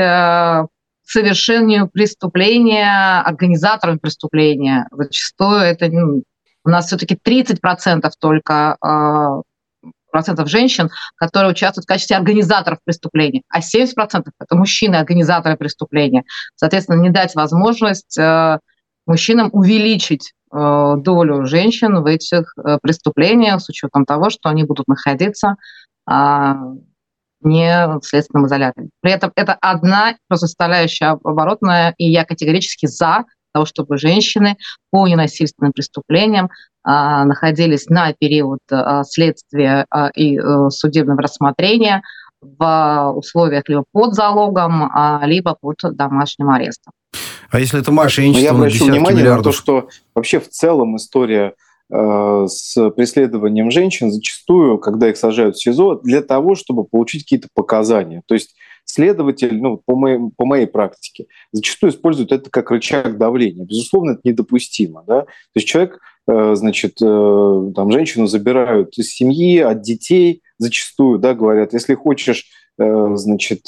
[1.10, 4.88] совершению преступления организаторами преступления.
[4.90, 6.22] Зачастую это ну,
[6.64, 9.42] у нас все-таки 30% только э,
[10.10, 16.24] процентов женщин, которые участвуют в качестве организаторов преступления, а 70% это мужчины, организаторы преступления.
[16.54, 18.58] Соответственно, не дать возможность э,
[19.06, 24.88] мужчинам увеличить э, долю женщин в этих э, преступлениях с учетом того, что они будут
[24.88, 25.56] находиться
[27.42, 28.88] не в следственном изоляторе.
[29.00, 34.56] При этом это одна просто составляющая оборотная, и я категорически за того, чтобы женщины
[34.90, 36.50] по ненасильственным преступлениям
[36.84, 42.02] а, находились на период а, следствия а, и а, судебного рассмотрения
[42.40, 46.92] в условиях либо под залогом, а, либо под домашним арестом.
[47.50, 49.46] А если это мошенничество Я обращу внимание миллиардов?
[49.46, 55.56] на то, что вообще в целом история Э, с преследованием женщин зачастую, когда их сажают
[55.56, 58.22] в СИЗО, для того, чтобы получить какие-то показания.
[58.26, 63.64] То есть следователь, ну, по, моей, по моей практике, зачастую использует это как рычаг давления.
[63.64, 65.04] Безусловно, это недопустимо.
[65.06, 65.22] Да?
[65.22, 71.34] То есть человек, э, значит, э, там, женщину забирают из семьи, от детей зачастую, да,
[71.34, 72.46] говорят, если хочешь,
[72.78, 73.66] значит,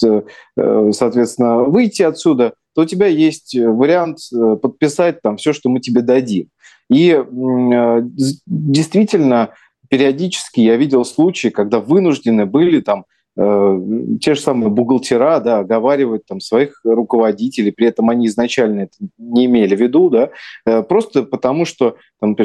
[0.54, 4.18] соответственно, выйти отсюда, то у тебя есть вариант
[4.60, 6.50] подписать там все, что мы тебе дадим.
[6.90, 8.00] И э,
[8.46, 9.50] действительно,
[9.88, 13.04] периодически я видел случаи, когда вынуждены были там
[13.36, 13.80] э,
[14.20, 19.46] те же самые бухгалтера, да, оговаривать там своих руководителей, при этом они изначально это не
[19.46, 20.30] имели в виду, да,
[20.66, 22.36] э, просто потому что там,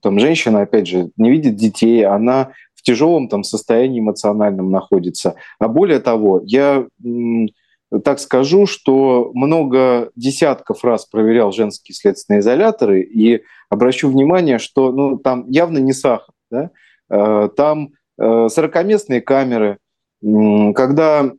[0.00, 5.36] там женщина, опять же, не видит детей, она в тяжелом там состоянии эмоциональном находится.
[5.58, 6.86] А более того, я
[8.00, 15.18] так скажу, что много десятков раз проверял женские следственные изоляторы и обращу внимание, что ну,
[15.18, 16.34] там явно не сахар.
[16.50, 16.70] Да?
[17.10, 19.78] Э, там 40-местные э, камеры.
[20.22, 21.32] Когда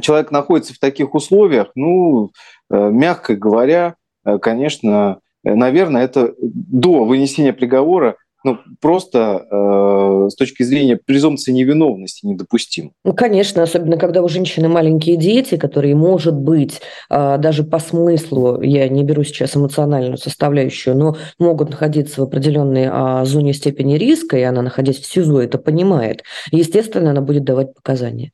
[0.00, 2.30] человек находится в таких условиях, ну,
[2.70, 3.96] э, мягко говоря,
[4.42, 12.92] конечно, наверное, это до вынесения приговора ну, просто э, с точки зрения презумпции невиновности недопустим.
[13.04, 16.80] Ну, конечно, особенно когда у женщины маленькие дети, которые, может быть,
[17.10, 22.88] э, даже по смыслу, я не беру сейчас эмоциональную составляющую, но могут находиться в определенной
[22.88, 26.22] э, зоне степени риска, и она, находясь в СИЗО, это понимает.
[26.52, 28.30] Естественно, она будет давать показания.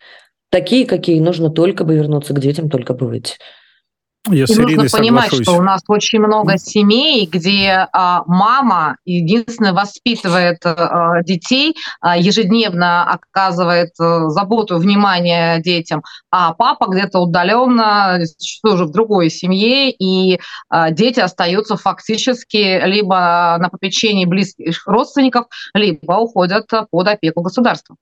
[0.51, 3.37] Такие, какие нужно только бы вернуться к детям, только бы выйти.
[4.29, 5.43] Я и нужно понимать, соглашусь.
[5.43, 13.03] что у нас очень много семей, где а, мама единственное воспитывает а, детей, а, ежедневно
[13.11, 18.21] оказывает а, заботу, внимание детям, а папа где-то удаленно,
[18.63, 26.13] тоже в другой семье, и а, дети остаются фактически либо на попечении близких родственников, либо
[26.13, 27.97] уходят под опеку государства.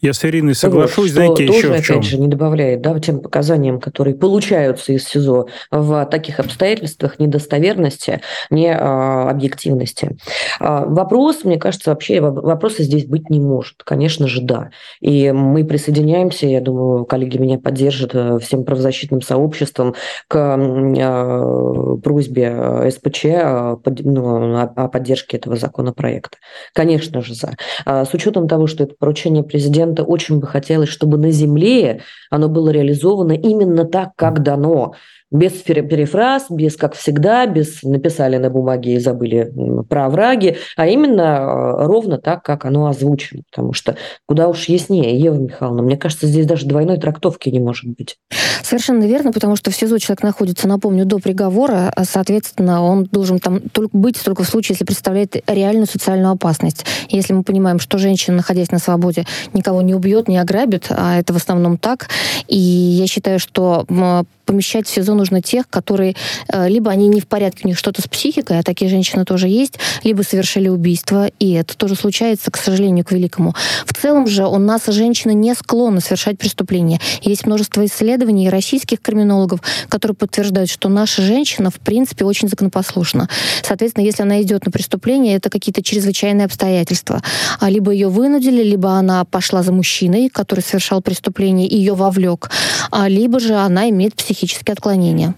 [0.00, 1.96] Я с Ириной соглашусь, вот, знаете, тоже, еще в чем.
[1.96, 8.20] опять же, не добавляет да, тем показаниям, которые получаются из СИЗО в таких обстоятельствах недостоверности,
[8.50, 10.16] не а, объективности.
[10.60, 13.82] А, вопрос, мне кажется, вообще вопроса здесь быть не может.
[13.84, 14.70] Конечно же, да.
[15.00, 19.94] И мы присоединяемся, я думаю, коллеги меня поддержат, э, всем правозащитным сообществом
[20.28, 26.38] к а, просьбе э, СПЧ а, ну, о поддержке этого законопроекта.
[26.72, 27.56] Конечно же, за.
[27.84, 32.02] А, с учетом того, что это поручение президента президента очень бы хотелось, чтобы на земле
[32.30, 34.94] оно было реализовано именно так, как дано
[35.30, 39.52] без перефраз, без как всегда, без написали на бумаге и забыли
[39.88, 43.42] про овраги, а именно э, ровно так, как оно озвучено.
[43.50, 47.90] Потому что куда уж яснее, Ева Михайловна, мне кажется, здесь даже двойной трактовки не может
[47.96, 48.16] быть.
[48.62, 53.38] Совершенно верно, потому что в СИЗО человек находится, напомню, до приговора, а, соответственно, он должен
[53.38, 56.84] там только быть только в случае, если представляет реальную социальную опасность.
[57.08, 61.32] Если мы понимаем, что женщина, находясь на свободе, никого не убьет, не ограбит, а это
[61.32, 62.08] в основном так,
[62.46, 63.86] и я считаю, что
[64.48, 66.16] помещать в СИЗО нужно тех, которые
[66.48, 69.46] э, либо они не в порядке, у них что-то с психикой, а такие женщины тоже
[69.46, 69.74] есть,
[70.04, 73.54] либо совершили убийство, и это тоже случается, к сожалению, к великому.
[73.84, 76.98] В целом же у нас женщины не склонны совершать преступления.
[77.20, 83.28] Есть множество исследований российских криминологов, которые подтверждают, что наша женщина, в принципе, очень законопослушна.
[83.62, 87.22] Соответственно, если она идет на преступление, это какие-то чрезвычайные обстоятельства.
[87.60, 92.50] А либо ее вынудили, либо она пошла за мужчиной, который совершал преступление, и ее вовлек,
[92.90, 95.34] а либо же она имеет психические отклонения.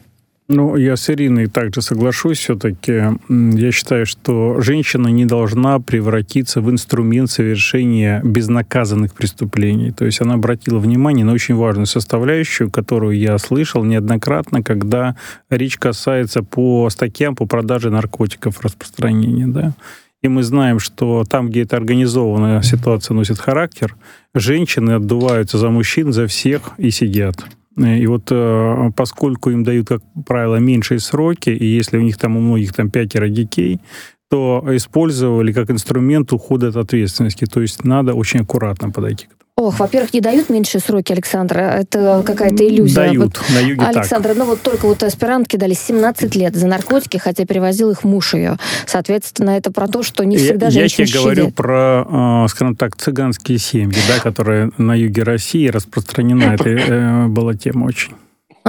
[0.48, 3.03] Ну, я с Ириной также соглашусь все-таки.
[3.28, 9.92] Я считаю, что женщина не должна превратиться в инструмент совершения безнаказанных преступлений.
[9.92, 15.14] То есть она обратила внимание на очень важную составляющую, которую я слышал неоднократно, когда
[15.51, 19.72] речь касается по статьям по продаже наркотиков, распространения, да.
[20.20, 23.94] И мы знаем, что там, где эта организованная ситуация носит характер,
[24.34, 27.36] женщины отдуваются за мужчин, за всех и сидят.
[27.76, 32.36] И вот э, поскольку им дают, как правило, меньшие сроки, и если у них там
[32.36, 33.80] у многих там пятеро детей,
[34.28, 37.46] то использовали как инструмент ухода от ответственности.
[37.46, 41.58] То есть надо очень аккуратно подойти к Ох, во-первых, не дают меньшие сроки, Александр.
[41.58, 42.94] Это какая-то иллюзия.
[42.94, 44.38] Дают, вот, на юге Александр, так.
[44.38, 48.56] ну вот только вот аспирантки дали 17 лет за наркотики, хотя перевозил их муж ее.
[48.86, 52.74] Соответственно, это про то, что не всегда я, женщины Я тебе говорю про, а, скажем
[52.74, 56.44] так, цыганские семьи, да, которые на юге России распространена.
[56.54, 58.14] Это э, была тема очень.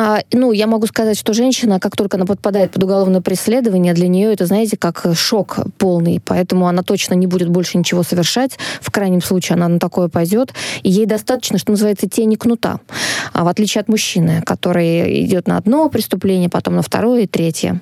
[0.04, 4.08] А, ну, я могу сказать, что женщина, как только она подпадает под уголовное преследование, для
[4.08, 6.20] нее это, знаете, как шок полный.
[6.26, 8.58] Поэтому она точно не будет больше ничего совершать.
[8.82, 10.56] В крайнем случае она на такое пойдет.
[10.82, 12.80] И ей достаточно, что называется, тени кнута.
[13.32, 17.80] А в отличие от мужчины, который идет на одно преступление, потом на второе и третье.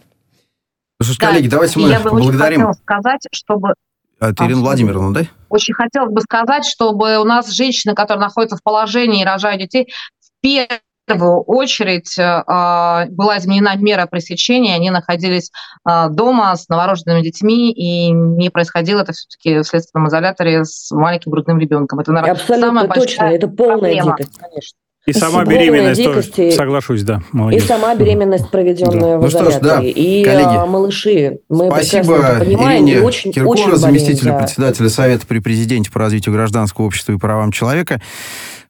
[1.01, 2.65] Слушайте, коллеги, да, давайте мы я бы поблагодарим.
[2.65, 3.76] Очень сказать, чтобы...
[4.20, 5.28] А, это Ирина Владимировна, да?
[5.47, 9.88] Очень хотелось бы сказать, чтобы у нас женщины, которые находятся в положении и рожают детей,
[10.20, 15.51] в первую первую очередь а, была изменена мера пресечения, они находились
[15.84, 21.32] а, дома с новорожденными детьми, и не происходило это все-таки в следственном изоляторе с маленьким
[21.32, 21.99] грудным ребенком.
[21.99, 24.18] Это, наверное, Абсолютно самая точно, это полная проблема.
[24.18, 24.78] дикость, конечно.
[25.06, 27.22] И сама беременность дикости, тоже, соглашусь, да.
[27.32, 27.64] Молодец.
[27.64, 29.18] И сама беременность, проведенная да.
[29.18, 29.52] в ну изоляторе.
[29.52, 31.39] Что ж, да, и коллеги, а, малыши.
[31.50, 34.38] Мы спасибо понимаем, Ирине очень, Киркора, очень заместителю за...
[34.38, 38.02] председателя Совета при президенте по развитию гражданского общества и правам человека.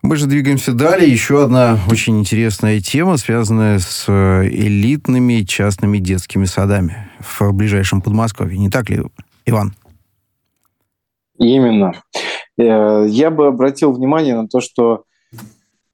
[0.01, 1.11] Мы же двигаемся далее.
[1.11, 8.57] Еще одна очень интересная тема, связанная с э, элитными частными детскими садами в ближайшем Подмосковье.
[8.57, 9.01] Не так ли,
[9.45, 9.73] Иван?
[11.37, 11.93] Именно.
[12.57, 15.03] Э, я бы обратил внимание на то, что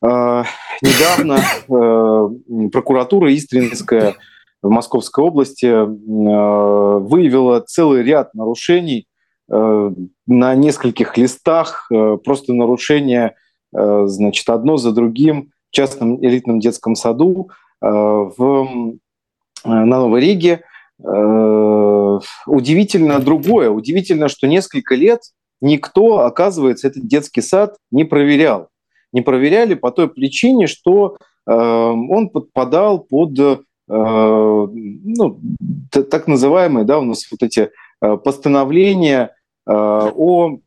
[0.01, 4.15] недавно э, прокуратура Истринская
[4.61, 9.07] в Московской области э, выявила целый ряд нарушений
[9.51, 9.91] э,
[10.27, 11.89] на нескольких листах,
[12.23, 13.35] просто нарушения
[13.71, 17.49] значит, одно за другим в частном элитном детском саду
[17.81, 18.67] в,
[19.65, 20.61] на Новой Риге.
[22.47, 23.69] Удивительно другое.
[23.69, 25.19] Удивительно, что несколько лет
[25.59, 28.69] никто, оказывается, этот детский сад не проверял.
[29.15, 35.39] Не проверяли по той причине, что он подпадал под ну,
[35.91, 39.35] так называемые, да, у нас вот эти постановления
[39.67, 40.57] о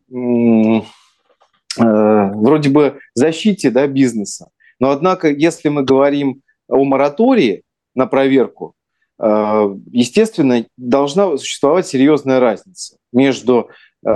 [1.79, 4.49] Э, вроде бы защите да, бизнеса.
[4.81, 7.63] Но однако, если мы говорим о моратории
[7.95, 8.75] на проверку,
[9.21, 13.69] э, естественно, должна существовать серьезная разница между
[14.05, 14.11] э,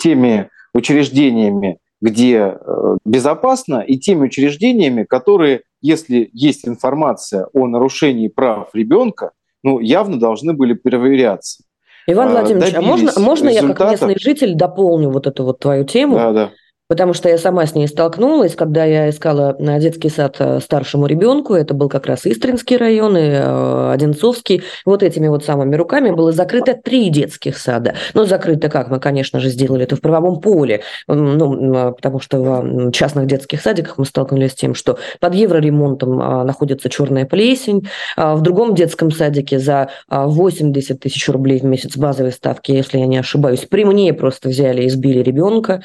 [0.00, 2.58] теми учреждениями, где
[3.06, 9.30] безопасно, и теми учреждениями, которые, если есть информация о нарушении прав ребенка,
[9.62, 11.62] ну, явно должны были проверяться.
[12.08, 15.84] Иван а, Владимирович, а можно, можно я как местный житель дополню вот эту вот твою
[15.84, 16.16] тему?
[16.16, 16.50] Да, да
[16.92, 21.54] потому что я сама с ней столкнулась, когда я искала детский сад э, старшему ребенку,
[21.54, 26.32] это был как раз Истринский район и э, Одинцовский, вот этими вот самыми руками было
[26.32, 27.94] закрыто три детских сада.
[28.12, 28.90] Ну, закрыто как?
[28.90, 33.62] Мы, конечно же, сделали это в правовом поле, ну, а, потому что в частных детских
[33.62, 37.88] садиках мы столкнулись с тем, что под евроремонтом а, находится черная плесень,
[38.18, 43.06] а в другом детском садике за 80 тысяч рублей в месяц базовой ставки, если я
[43.06, 45.82] не ошибаюсь, при мне просто взяли и сбили ребенка.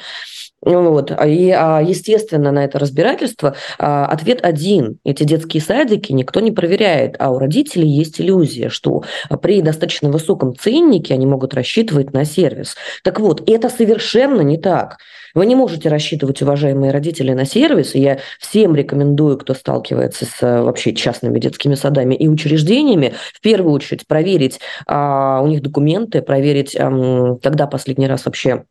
[0.60, 1.12] Вот.
[1.16, 4.98] А, и, а, естественно, на это разбирательство а, ответ один.
[5.04, 9.04] Эти детские садики никто не проверяет, а у родителей есть иллюзия, что
[9.40, 12.76] при достаточно высоком ценнике они могут рассчитывать на сервис.
[13.04, 14.98] Так вот, это совершенно не так.
[15.34, 17.94] Вы не можете рассчитывать, уважаемые родители, на сервис.
[17.94, 24.06] Я всем рекомендую, кто сталкивается с вообще частными детскими садами и учреждениями, в первую очередь
[24.06, 28.64] проверить а, у них документы, проверить, а, когда последний раз вообще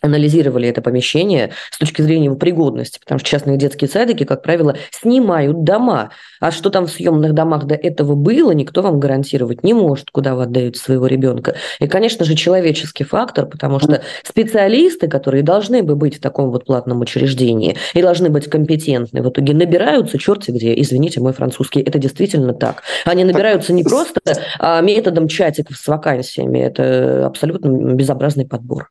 [0.00, 4.76] анализировали это помещение с точки зрения его пригодности, потому что частные детские садики, как правило,
[4.90, 6.10] снимают дома.
[6.40, 10.34] А что там в съемных домах до этого было, никто вам гарантировать не может, куда
[10.34, 11.56] вы отдаете своего ребенка.
[11.78, 16.64] И, конечно же, человеческий фактор, потому что специалисты, которые должны бы быть в таком вот
[16.64, 21.98] платном учреждении и должны быть компетентны, в итоге набираются черти где, извините, мой французский, это
[21.98, 22.82] действительно так.
[23.04, 24.20] Они набираются не просто
[24.58, 28.90] а методом чатиков с вакансиями, это абсолютно безобразный подбор.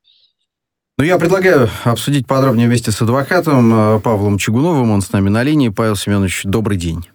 [1.00, 4.92] Ну, я предлагаю обсудить подробнее вместе с адвокатом э, Павлом Чугуновым.
[4.92, 5.70] Он с нами на линии.
[5.70, 7.08] Павел Семенович, добрый день.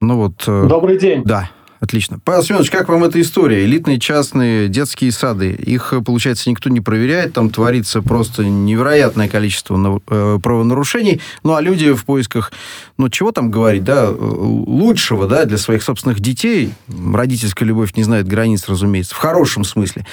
[0.00, 0.44] Ну вот...
[0.46, 1.24] Э, добрый день.
[1.24, 1.50] Да.
[1.86, 2.18] Отлично.
[2.24, 3.64] Павел Семенович, как вам эта история?
[3.64, 5.52] Элитные частные детские сады.
[5.52, 7.34] Их, получается, никто не проверяет.
[7.34, 11.20] Там творится просто невероятное количество э, правонарушений.
[11.44, 12.50] Ну, а люди в поисках,
[12.98, 18.26] ну, чего там говорить, да, лучшего, да, для своих собственных детей, родительская любовь не знает
[18.26, 20.04] границ, разумеется, в хорошем смысле,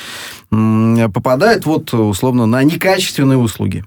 [0.51, 3.83] попадают вот, условно, на некачественные услуги.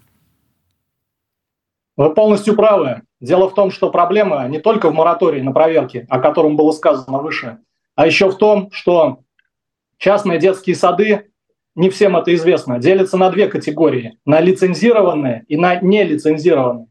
[1.97, 3.03] Вы полностью правы.
[3.21, 7.19] Дело в том, что проблема не только в моратории на проверки, о котором было сказано
[7.19, 7.59] выше,
[7.97, 9.21] а еще в том, что
[9.99, 11.31] частные детские сады,
[11.75, 14.19] не всем это известно, делятся на две категории.
[14.25, 16.87] На лицензированные и на нелицензированные.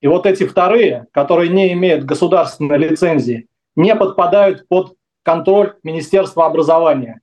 [0.00, 7.20] И вот эти вторые, которые не имеют государственной лицензии, не подпадают под контроль Министерства образования.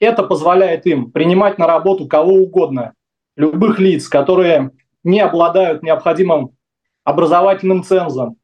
[0.00, 2.94] Это позволяет им принимать на работу кого угодно,
[3.36, 4.70] любых лиц, которые
[5.02, 6.56] не обладают необходимым
[7.04, 8.36] образовательным цензом.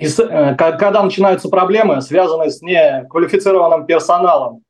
[0.00, 4.64] И с, э, когда начинаются проблемы, связанные с неквалифицированным персоналом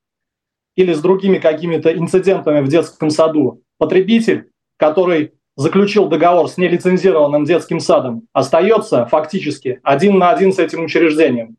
[0.74, 7.78] или с другими какими-то инцидентами в детском саду, потребитель, который заключил договор с нелицензированным детским
[7.78, 11.56] садом, остается фактически один на один с этим учреждением.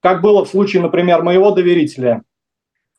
[0.00, 2.22] Как было в случае, например, моего доверителя,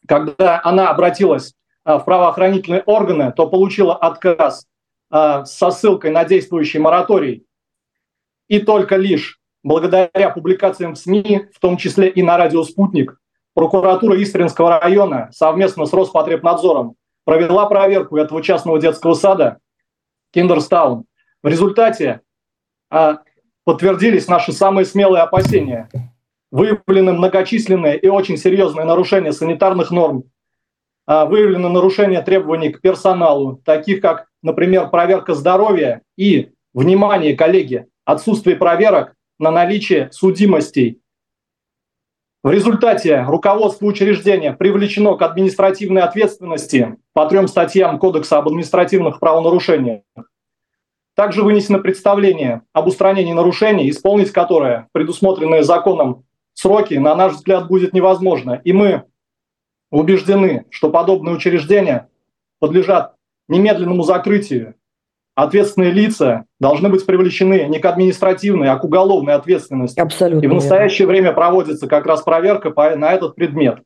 [0.08, 4.68] когда она обратилась э, в правоохранительные органы, то получила отказ
[5.12, 7.48] э, со ссылкой на действующий мораторий
[8.48, 13.20] и только лишь благодаря публикациям в СМИ, в том числе и на радио «Спутник»,
[13.56, 19.58] прокуратура Истринского района совместно с Роспотребнадзором провела проверку этого частного детского сада
[20.32, 21.06] Киндерстаун.
[21.42, 22.22] В результате
[22.92, 23.22] а,
[23.64, 25.90] подтвердились наши самые смелые опасения.
[26.52, 30.26] Выявлены многочисленные и очень серьезные нарушения санитарных норм,
[31.08, 38.58] а, выявлены нарушения требований к персоналу, таких как, например, проверка здоровья и, внимание, коллеги, отсутствие
[38.58, 41.02] проверок на наличие судимостей.
[42.44, 50.04] В результате руководство учреждения привлечено к административной ответственности по трем статьям Кодекса об административных правонарушениях.
[51.16, 57.94] Также вынесено представление об устранении нарушений, исполнить которое предусмотренные законом сроки, на наш взгляд, будет
[57.94, 58.62] невозможно.
[58.64, 59.06] И мы
[59.90, 62.10] убеждены, что подобные учреждения
[62.60, 63.16] подлежат
[63.48, 64.76] немедленному закрытию
[65.36, 70.00] ответственные лица должны быть привлечены не к административной, а к уголовной ответственности.
[70.00, 70.46] Абсолютно.
[70.46, 73.80] И в настоящее время проводится как раз проверка по, на этот предмет.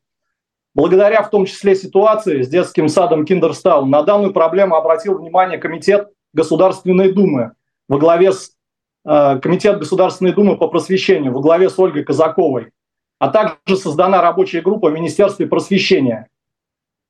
[0.75, 6.09] Благодаря в том числе ситуации с детским садом Киндерстаун на данную проблему обратил внимание Комитет
[6.33, 7.53] Государственной Думы
[7.87, 8.51] во главе с
[9.05, 12.69] э, Комитет Государственной Думы по просвещению во главе с Ольгой Казаковой,
[13.17, 16.27] а также создана рабочая группа в Министерстве просвещения.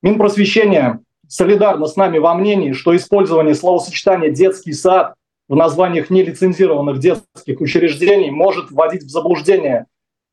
[0.02, 1.00] Минпросвещение
[1.30, 5.14] солидарно с нами во мнении, что использование словосочетания «детский сад»
[5.48, 9.86] в названиях нелицензированных детских учреждений может вводить в заблуждение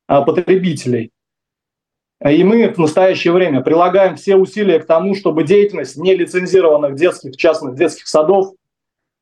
[0.07, 1.11] а, потребителей.
[2.27, 7.75] И мы в настоящее время прилагаем все усилия к тому, чтобы деятельность нелицензированных детских, частных
[7.75, 8.53] детских садов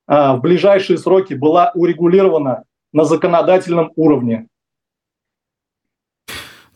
[0.07, 2.63] а, в ближайшие сроки была урегулирована
[2.93, 4.47] на законодательном уровне.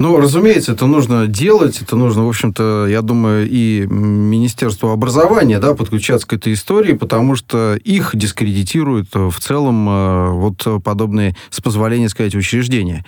[0.01, 5.73] Ну, разумеется, это нужно делать, это нужно, в общем-то, я думаю, и Министерству образования да,
[5.73, 12.07] подключаться к этой истории, потому что их дискредитируют в целом э, вот подобные, с позволения
[12.07, 13.05] сказать, учреждения.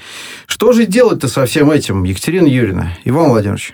[0.48, 3.74] Что же делать-то со всем этим, Екатерина Юрьевна, Иван Владимирович?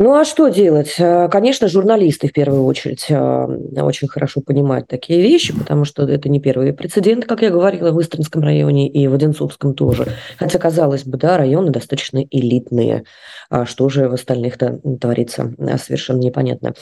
[0.00, 0.94] Ну а что делать?
[1.00, 3.46] Э, конечно, журналисты в первую очередь э,
[3.82, 8.00] очень хорошо понимают такие вещи, потому что это не первый прецедент, как я говорила, в
[8.00, 10.06] Истринском районе и в Одинцовском тоже.
[10.36, 13.02] Хотя, казалось бы, да, районы достаточно элитные.
[13.50, 16.74] А что же в остальных-то творится, э, совершенно непонятно.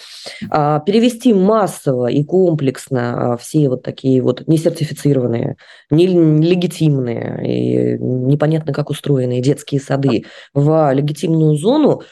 [0.51, 5.57] А перевести массово и комплексно все вот такие вот несертифицированные,
[5.89, 12.03] нелегитимные и непонятно как устроенные детские сады в легитимную зону,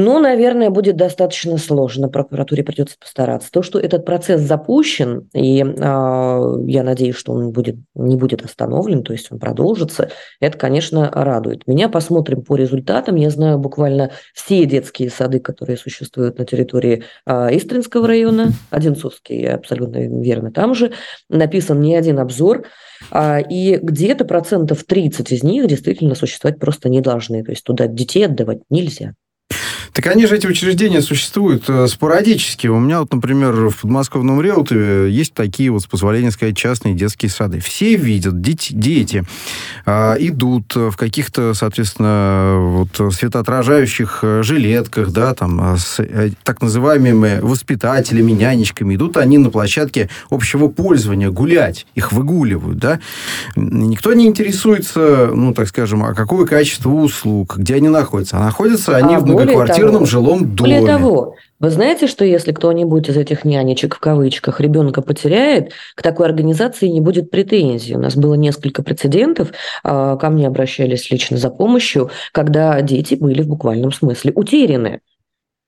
[0.00, 2.08] Ну, наверное, будет достаточно сложно.
[2.08, 3.50] Прокуратуре придется постараться.
[3.50, 9.02] То, что этот процесс запущен, и э, я надеюсь, что он будет, не будет остановлен,
[9.02, 11.66] то есть он продолжится, это, конечно, радует.
[11.66, 13.16] Меня посмотрим по результатам.
[13.16, 19.96] Я знаю буквально все детские сады, которые существуют на территории э, Истринского района, Одинцовский, абсолютно
[19.98, 20.92] верно, там же.
[21.28, 22.66] Написан не один обзор.
[23.10, 27.42] Э, и где-то процентов 30 из них действительно существовать просто не должны.
[27.42, 29.14] То есть туда детей отдавать нельзя.
[29.98, 32.68] Так они же, эти учреждения, существуют э, спорадически.
[32.68, 37.32] У меня вот, например, в подмосковном Реутове есть такие вот, с позволения сказать, частные детские
[37.32, 37.58] сады.
[37.58, 39.24] Все видят, дети, дети
[39.86, 46.62] а, идут в каких-то, соответственно, вот, светоотражающих э, жилетках, да, там, а, с э, так
[46.62, 48.94] называемыми воспитателями, нянечками.
[48.94, 53.00] Идут они на площадке общего пользования гулять, их выгуливают, да.
[53.56, 58.36] Никто не интересуется, ну, так скажем, а какое качество услуг, где они находятся.
[58.36, 60.80] А находятся они а в многоквартирных квартирном жилом доме.
[60.80, 66.02] Более того, вы знаете, что если кто-нибудь из этих нянечек в кавычках ребенка потеряет, к
[66.02, 67.96] такой организации не будет претензий.
[67.96, 69.50] У нас было несколько прецедентов,
[69.82, 75.00] а, ко мне обращались лично за помощью, когда дети были в буквальном смысле утеряны.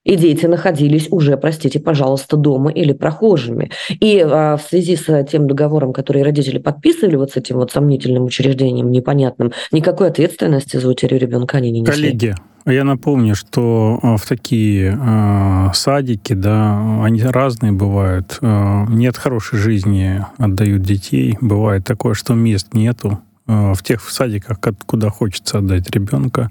[0.02, 3.70] И дети находились уже, простите, пожалуйста, дома или прохожими.
[4.00, 8.24] И а, в связи с тем договором, который родители подписывали вот с этим вот сомнительным
[8.24, 12.10] учреждением непонятным, никакой ответственности за утерю ребенка они не несли.
[12.10, 12.34] Коллеги,
[12.66, 18.38] я напомню, что а, в такие э, садики, да, они разные бывают.
[18.42, 21.38] Э, нет хорошей жизни, отдают детей.
[21.40, 23.20] Бывает такое, что мест нету
[23.50, 26.50] в тех садиках, куда хочется отдать ребенка.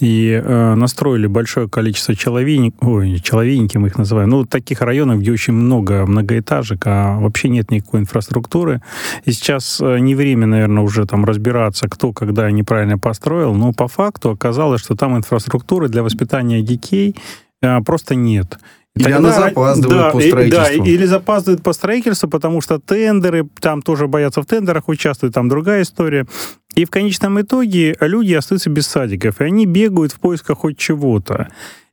[0.00, 5.32] И э, настроили большое количество человейник, ой, человейники мы их называем, ну, таких районов, где
[5.32, 8.80] очень много многоэтажек, а вообще нет никакой инфраструктуры.
[9.24, 13.88] И сейчас э, не время, наверное, уже там разбираться, кто когда неправильно построил, но по
[13.88, 17.16] факту оказалось, что там инфраструктуры для воспитания детей
[17.62, 18.58] э, просто нет.
[18.94, 20.84] Или Тогда, она запаздывает да, по строительству.
[20.84, 25.48] Да, или запаздывает по строительству, потому что тендеры, там тоже боятся в тендерах участвовать, там
[25.48, 26.26] другая история.
[26.74, 31.48] И в конечном итоге люди остаются без садиков, и они бегают в поисках хоть чего-то.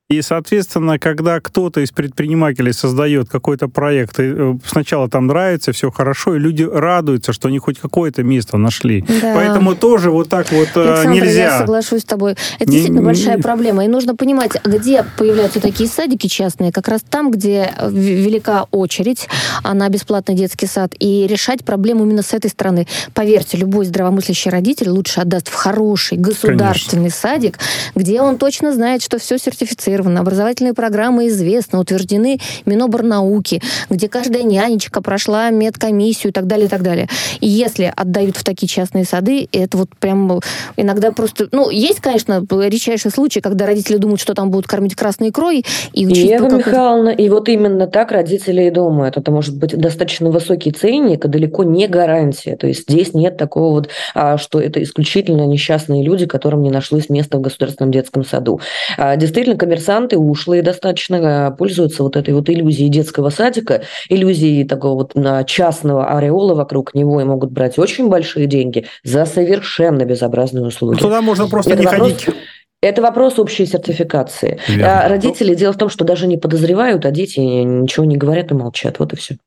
[0.07, 5.89] И, соответственно, когда кто-то из предпринимателей создает какой-то проект, и э, сначала там нравится, все
[5.89, 9.01] хорошо, и люди радуются, что они хоть какое-то место нашли.
[9.01, 9.33] Да.
[9.33, 11.43] Поэтому тоже вот так вот э, Александр, нельзя.
[11.43, 12.33] я соглашусь с тобой.
[12.59, 13.83] Это не, действительно большая проблема.
[13.83, 19.27] И нужно понимать, где появляются такие садики частные, как раз там, где э, велика очередь
[19.63, 22.85] на бесплатный детский сад, и решать проблему именно с этой стороны.
[23.15, 27.19] Поверьте, любой здравомыслящий родитель лучше отдаст в хороший государственный Конечно.
[27.19, 27.59] садик,
[27.95, 34.43] где он точно знает, что все сертифицировано, сертифицированы, образовательные программы известны, утверждены Миноборнауки, где каждая
[34.43, 37.07] нянечка прошла медкомиссию и так далее, и так далее.
[37.39, 40.39] И если отдают в такие частные сады, это вот прям
[40.77, 41.47] иногда просто...
[41.51, 45.65] Ну, есть, конечно, редчайшие случаи, когда родители думают, что там будут кормить красной икрой.
[45.93, 49.17] И Ева Михайловна, и вот именно так родители и думают.
[49.17, 52.55] Это может быть достаточно высокий ценник, и далеко не гарантия.
[52.55, 57.09] То есть здесь нет такого вот, а, что это исключительно несчастные люди, которым не нашлось
[57.09, 58.59] места в государственном детском саду.
[58.97, 64.65] А, действительно, коммерсанты коммерсанты ушлые достаточно э, пользуются вот этой вот иллюзией детского садика, иллюзией
[64.65, 70.65] такого вот частного ореола вокруг него и могут брать очень большие деньги за совершенно безобразные
[70.65, 70.99] услуги.
[70.99, 72.11] Туда можно просто Это не вопрос...
[72.11, 72.35] ходить.
[72.81, 74.59] Это вопрос общей сертификации.
[74.67, 75.01] Верно.
[75.01, 78.53] А родители, дело в том, что даже не подозревают, а дети ничего не говорят и
[78.53, 78.99] молчат.
[78.99, 79.37] Вот и все.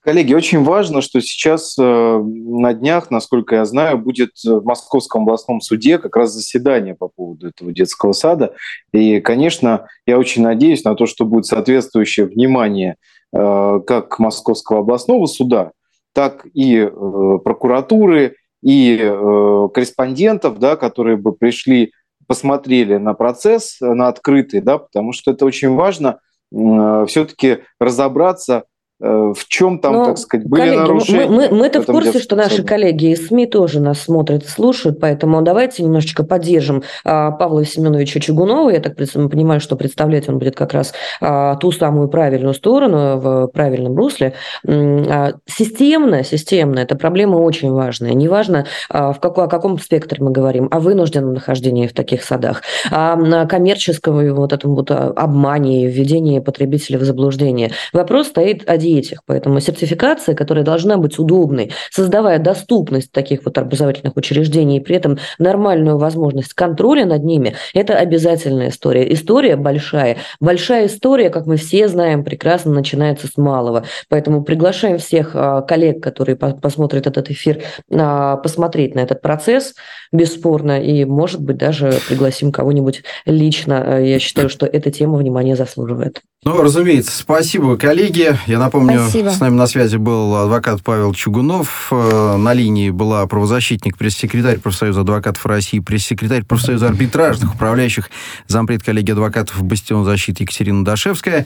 [0.00, 5.60] Коллеги, очень важно, что сейчас э, на днях, насколько я знаю, будет в Московском областном
[5.60, 8.54] суде как раз заседание по поводу этого детского сада.
[8.92, 12.94] И, конечно, я очень надеюсь на то, что будет соответствующее внимание
[13.32, 15.72] э, как Московского областного суда,
[16.12, 21.92] так и э, прокуратуры, и корреспондентов, да, которые бы пришли,
[22.26, 26.18] посмотрели на процесс, на открытый, да, потому что это очень важно
[26.50, 28.64] все-таки разобраться
[29.00, 31.26] в чем там, Но, так сказать, были коллеги, нарушения?
[31.28, 34.48] Мы, мы, мы-то в, в курсе, что наши коллеги из СМИ тоже нас смотрят и
[34.48, 38.70] слушают, поэтому давайте немножечко поддержим а, Павла Семеновича Чугунова.
[38.70, 43.46] Я так понимаю, что представлять он будет как раз а, ту самую правильную сторону в
[43.48, 44.34] правильном русле.
[44.66, 48.14] А, системно, системно, эта проблема очень важная.
[48.14, 52.62] Неважно, а, в какой, о каком спектре мы говорим, о вынужденном нахождении в таких садах,
[52.90, 57.70] о коммерческом вот этом вот обмане, введении потребителя в заблуждение.
[57.92, 59.22] Вопрос стоит один детях.
[59.26, 65.18] Поэтому сертификация, которая должна быть удобной, создавая доступность таких вот образовательных учреждений и при этом
[65.38, 69.12] нормальную возможность контроля над ними, это обязательная история.
[69.12, 70.18] История большая.
[70.40, 73.84] Большая история, как мы все знаем, прекрасно начинается с малого.
[74.08, 79.74] Поэтому приглашаем всех а, коллег, которые посмотрят этот эфир, а, посмотреть на этот процесс,
[80.12, 84.00] бесспорно, и, может быть, даже пригласим кого-нибудь лично.
[84.00, 86.22] Я считаю, что эта тема внимания заслуживает.
[86.44, 87.10] Ну, разумеется.
[87.18, 88.38] Спасибо, коллеги.
[88.46, 89.30] Я напомню, Спасибо.
[89.30, 91.88] с нами на связи был адвокат Павел Чугунов.
[91.90, 98.08] Э, на линии была правозащитник, пресс-секретарь профсоюза адвокатов России, пресс-секретарь профсоюза арбитражных управляющих,
[98.46, 101.44] зампред коллеги адвокатов «Бастион защиты» Екатерина Дашевская.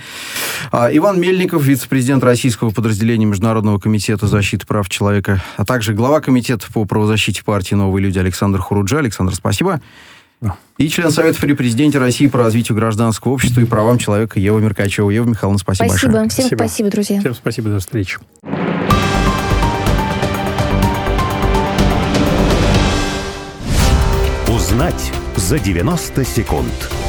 [0.70, 6.66] А, Иван Мельников, вице-президент российского подразделения Международного комитета защиты прав человека, а также глава комитета
[6.70, 8.98] по правозащите партии «Новые люди» Александр Хуруджа.
[8.98, 9.80] Александр, спасибо.
[10.78, 15.10] И член Совета при президенте России по развитию гражданского общества и правам человека Ева Меркачева.
[15.10, 16.12] Ева Михайловна, спасибо, спасибо.
[16.12, 16.28] большое.
[16.28, 16.58] Всем спасибо.
[16.58, 17.20] спасибо, друзья.
[17.20, 18.18] Всем спасибо, до встречи.
[24.48, 27.01] Узнать за 90 секунд.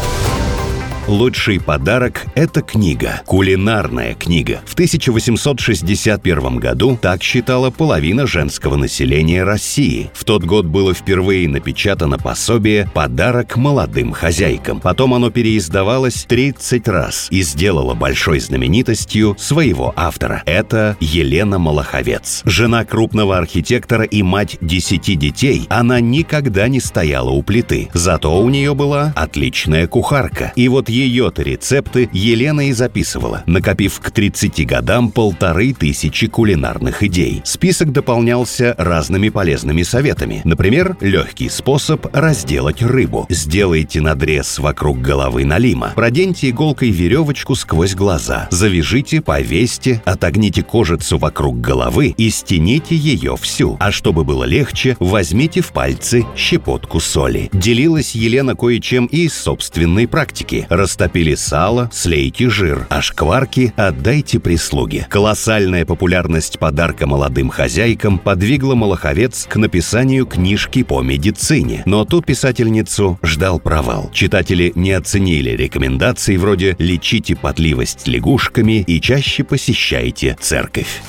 [1.08, 3.22] Лучший подарок– это книга.
[3.26, 4.62] Кулинарная книга.
[4.66, 10.10] В 1861 году так считала половина женского населения России.
[10.14, 14.80] В тот год было впервые напечатано пособие «Подарок молодым хозяйкам».
[14.80, 20.42] Потом оно переиздавалось 30 раз и сделало большой знаменитостью своего автора.
[20.46, 22.44] Это Елена Малаховец.
[22.46, 27.90] Жена крупного архитектора и мать десяти детей, она никогда не стояла у плиты.
[27.94, 30.54] Зато у нее была отличная кухарка.
[30.56, 37.42] И вот ее-то рецепты Елена и записывала, накопив к 30 годам полторы тысячи кулинарных идей.
[37.44, 40.42] Список дополнялся разными полезными советами.
[40.44, 43.26] Например, легкий способ разделать рыбу.
[43.30, 45.94] Сделайте надрез вокруг головы налима.
[45.96, 48.48] Проденьте иголкой веревочку сквозь глаза.
[48.52, 53.78] Завяжите, повесьте, отогните кожицу вокруг головы и стяните ее всю.
[53.80, 57.50] А чтобы было легче, возьмите в пальцы щепотку соли.
[57.52, 60.68] Делилась Елена кое-чем и из собственной практики.
[60.84, 65.08] Растопили сало, слейте жир, а шкварки отдайте прислуге.
[65.10, 71.84] Колоссальная популярность подарка молодым хозяйкам подвигла Малаховец к написанию книжки по медицине.
[71.86, 74.10] Но тут писательницу ждал провал.
[74.12, 81.02] Читатели не оценили рекомендаций вроде «лечите потливость лягушками» и чаще посещайте церковь.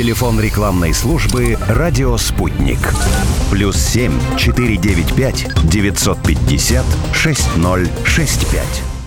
[0.00, 2.78] Телефон рекламной службы «Радио Спутник».
[3.50, 8.99] Плюс 7 495 950 6065.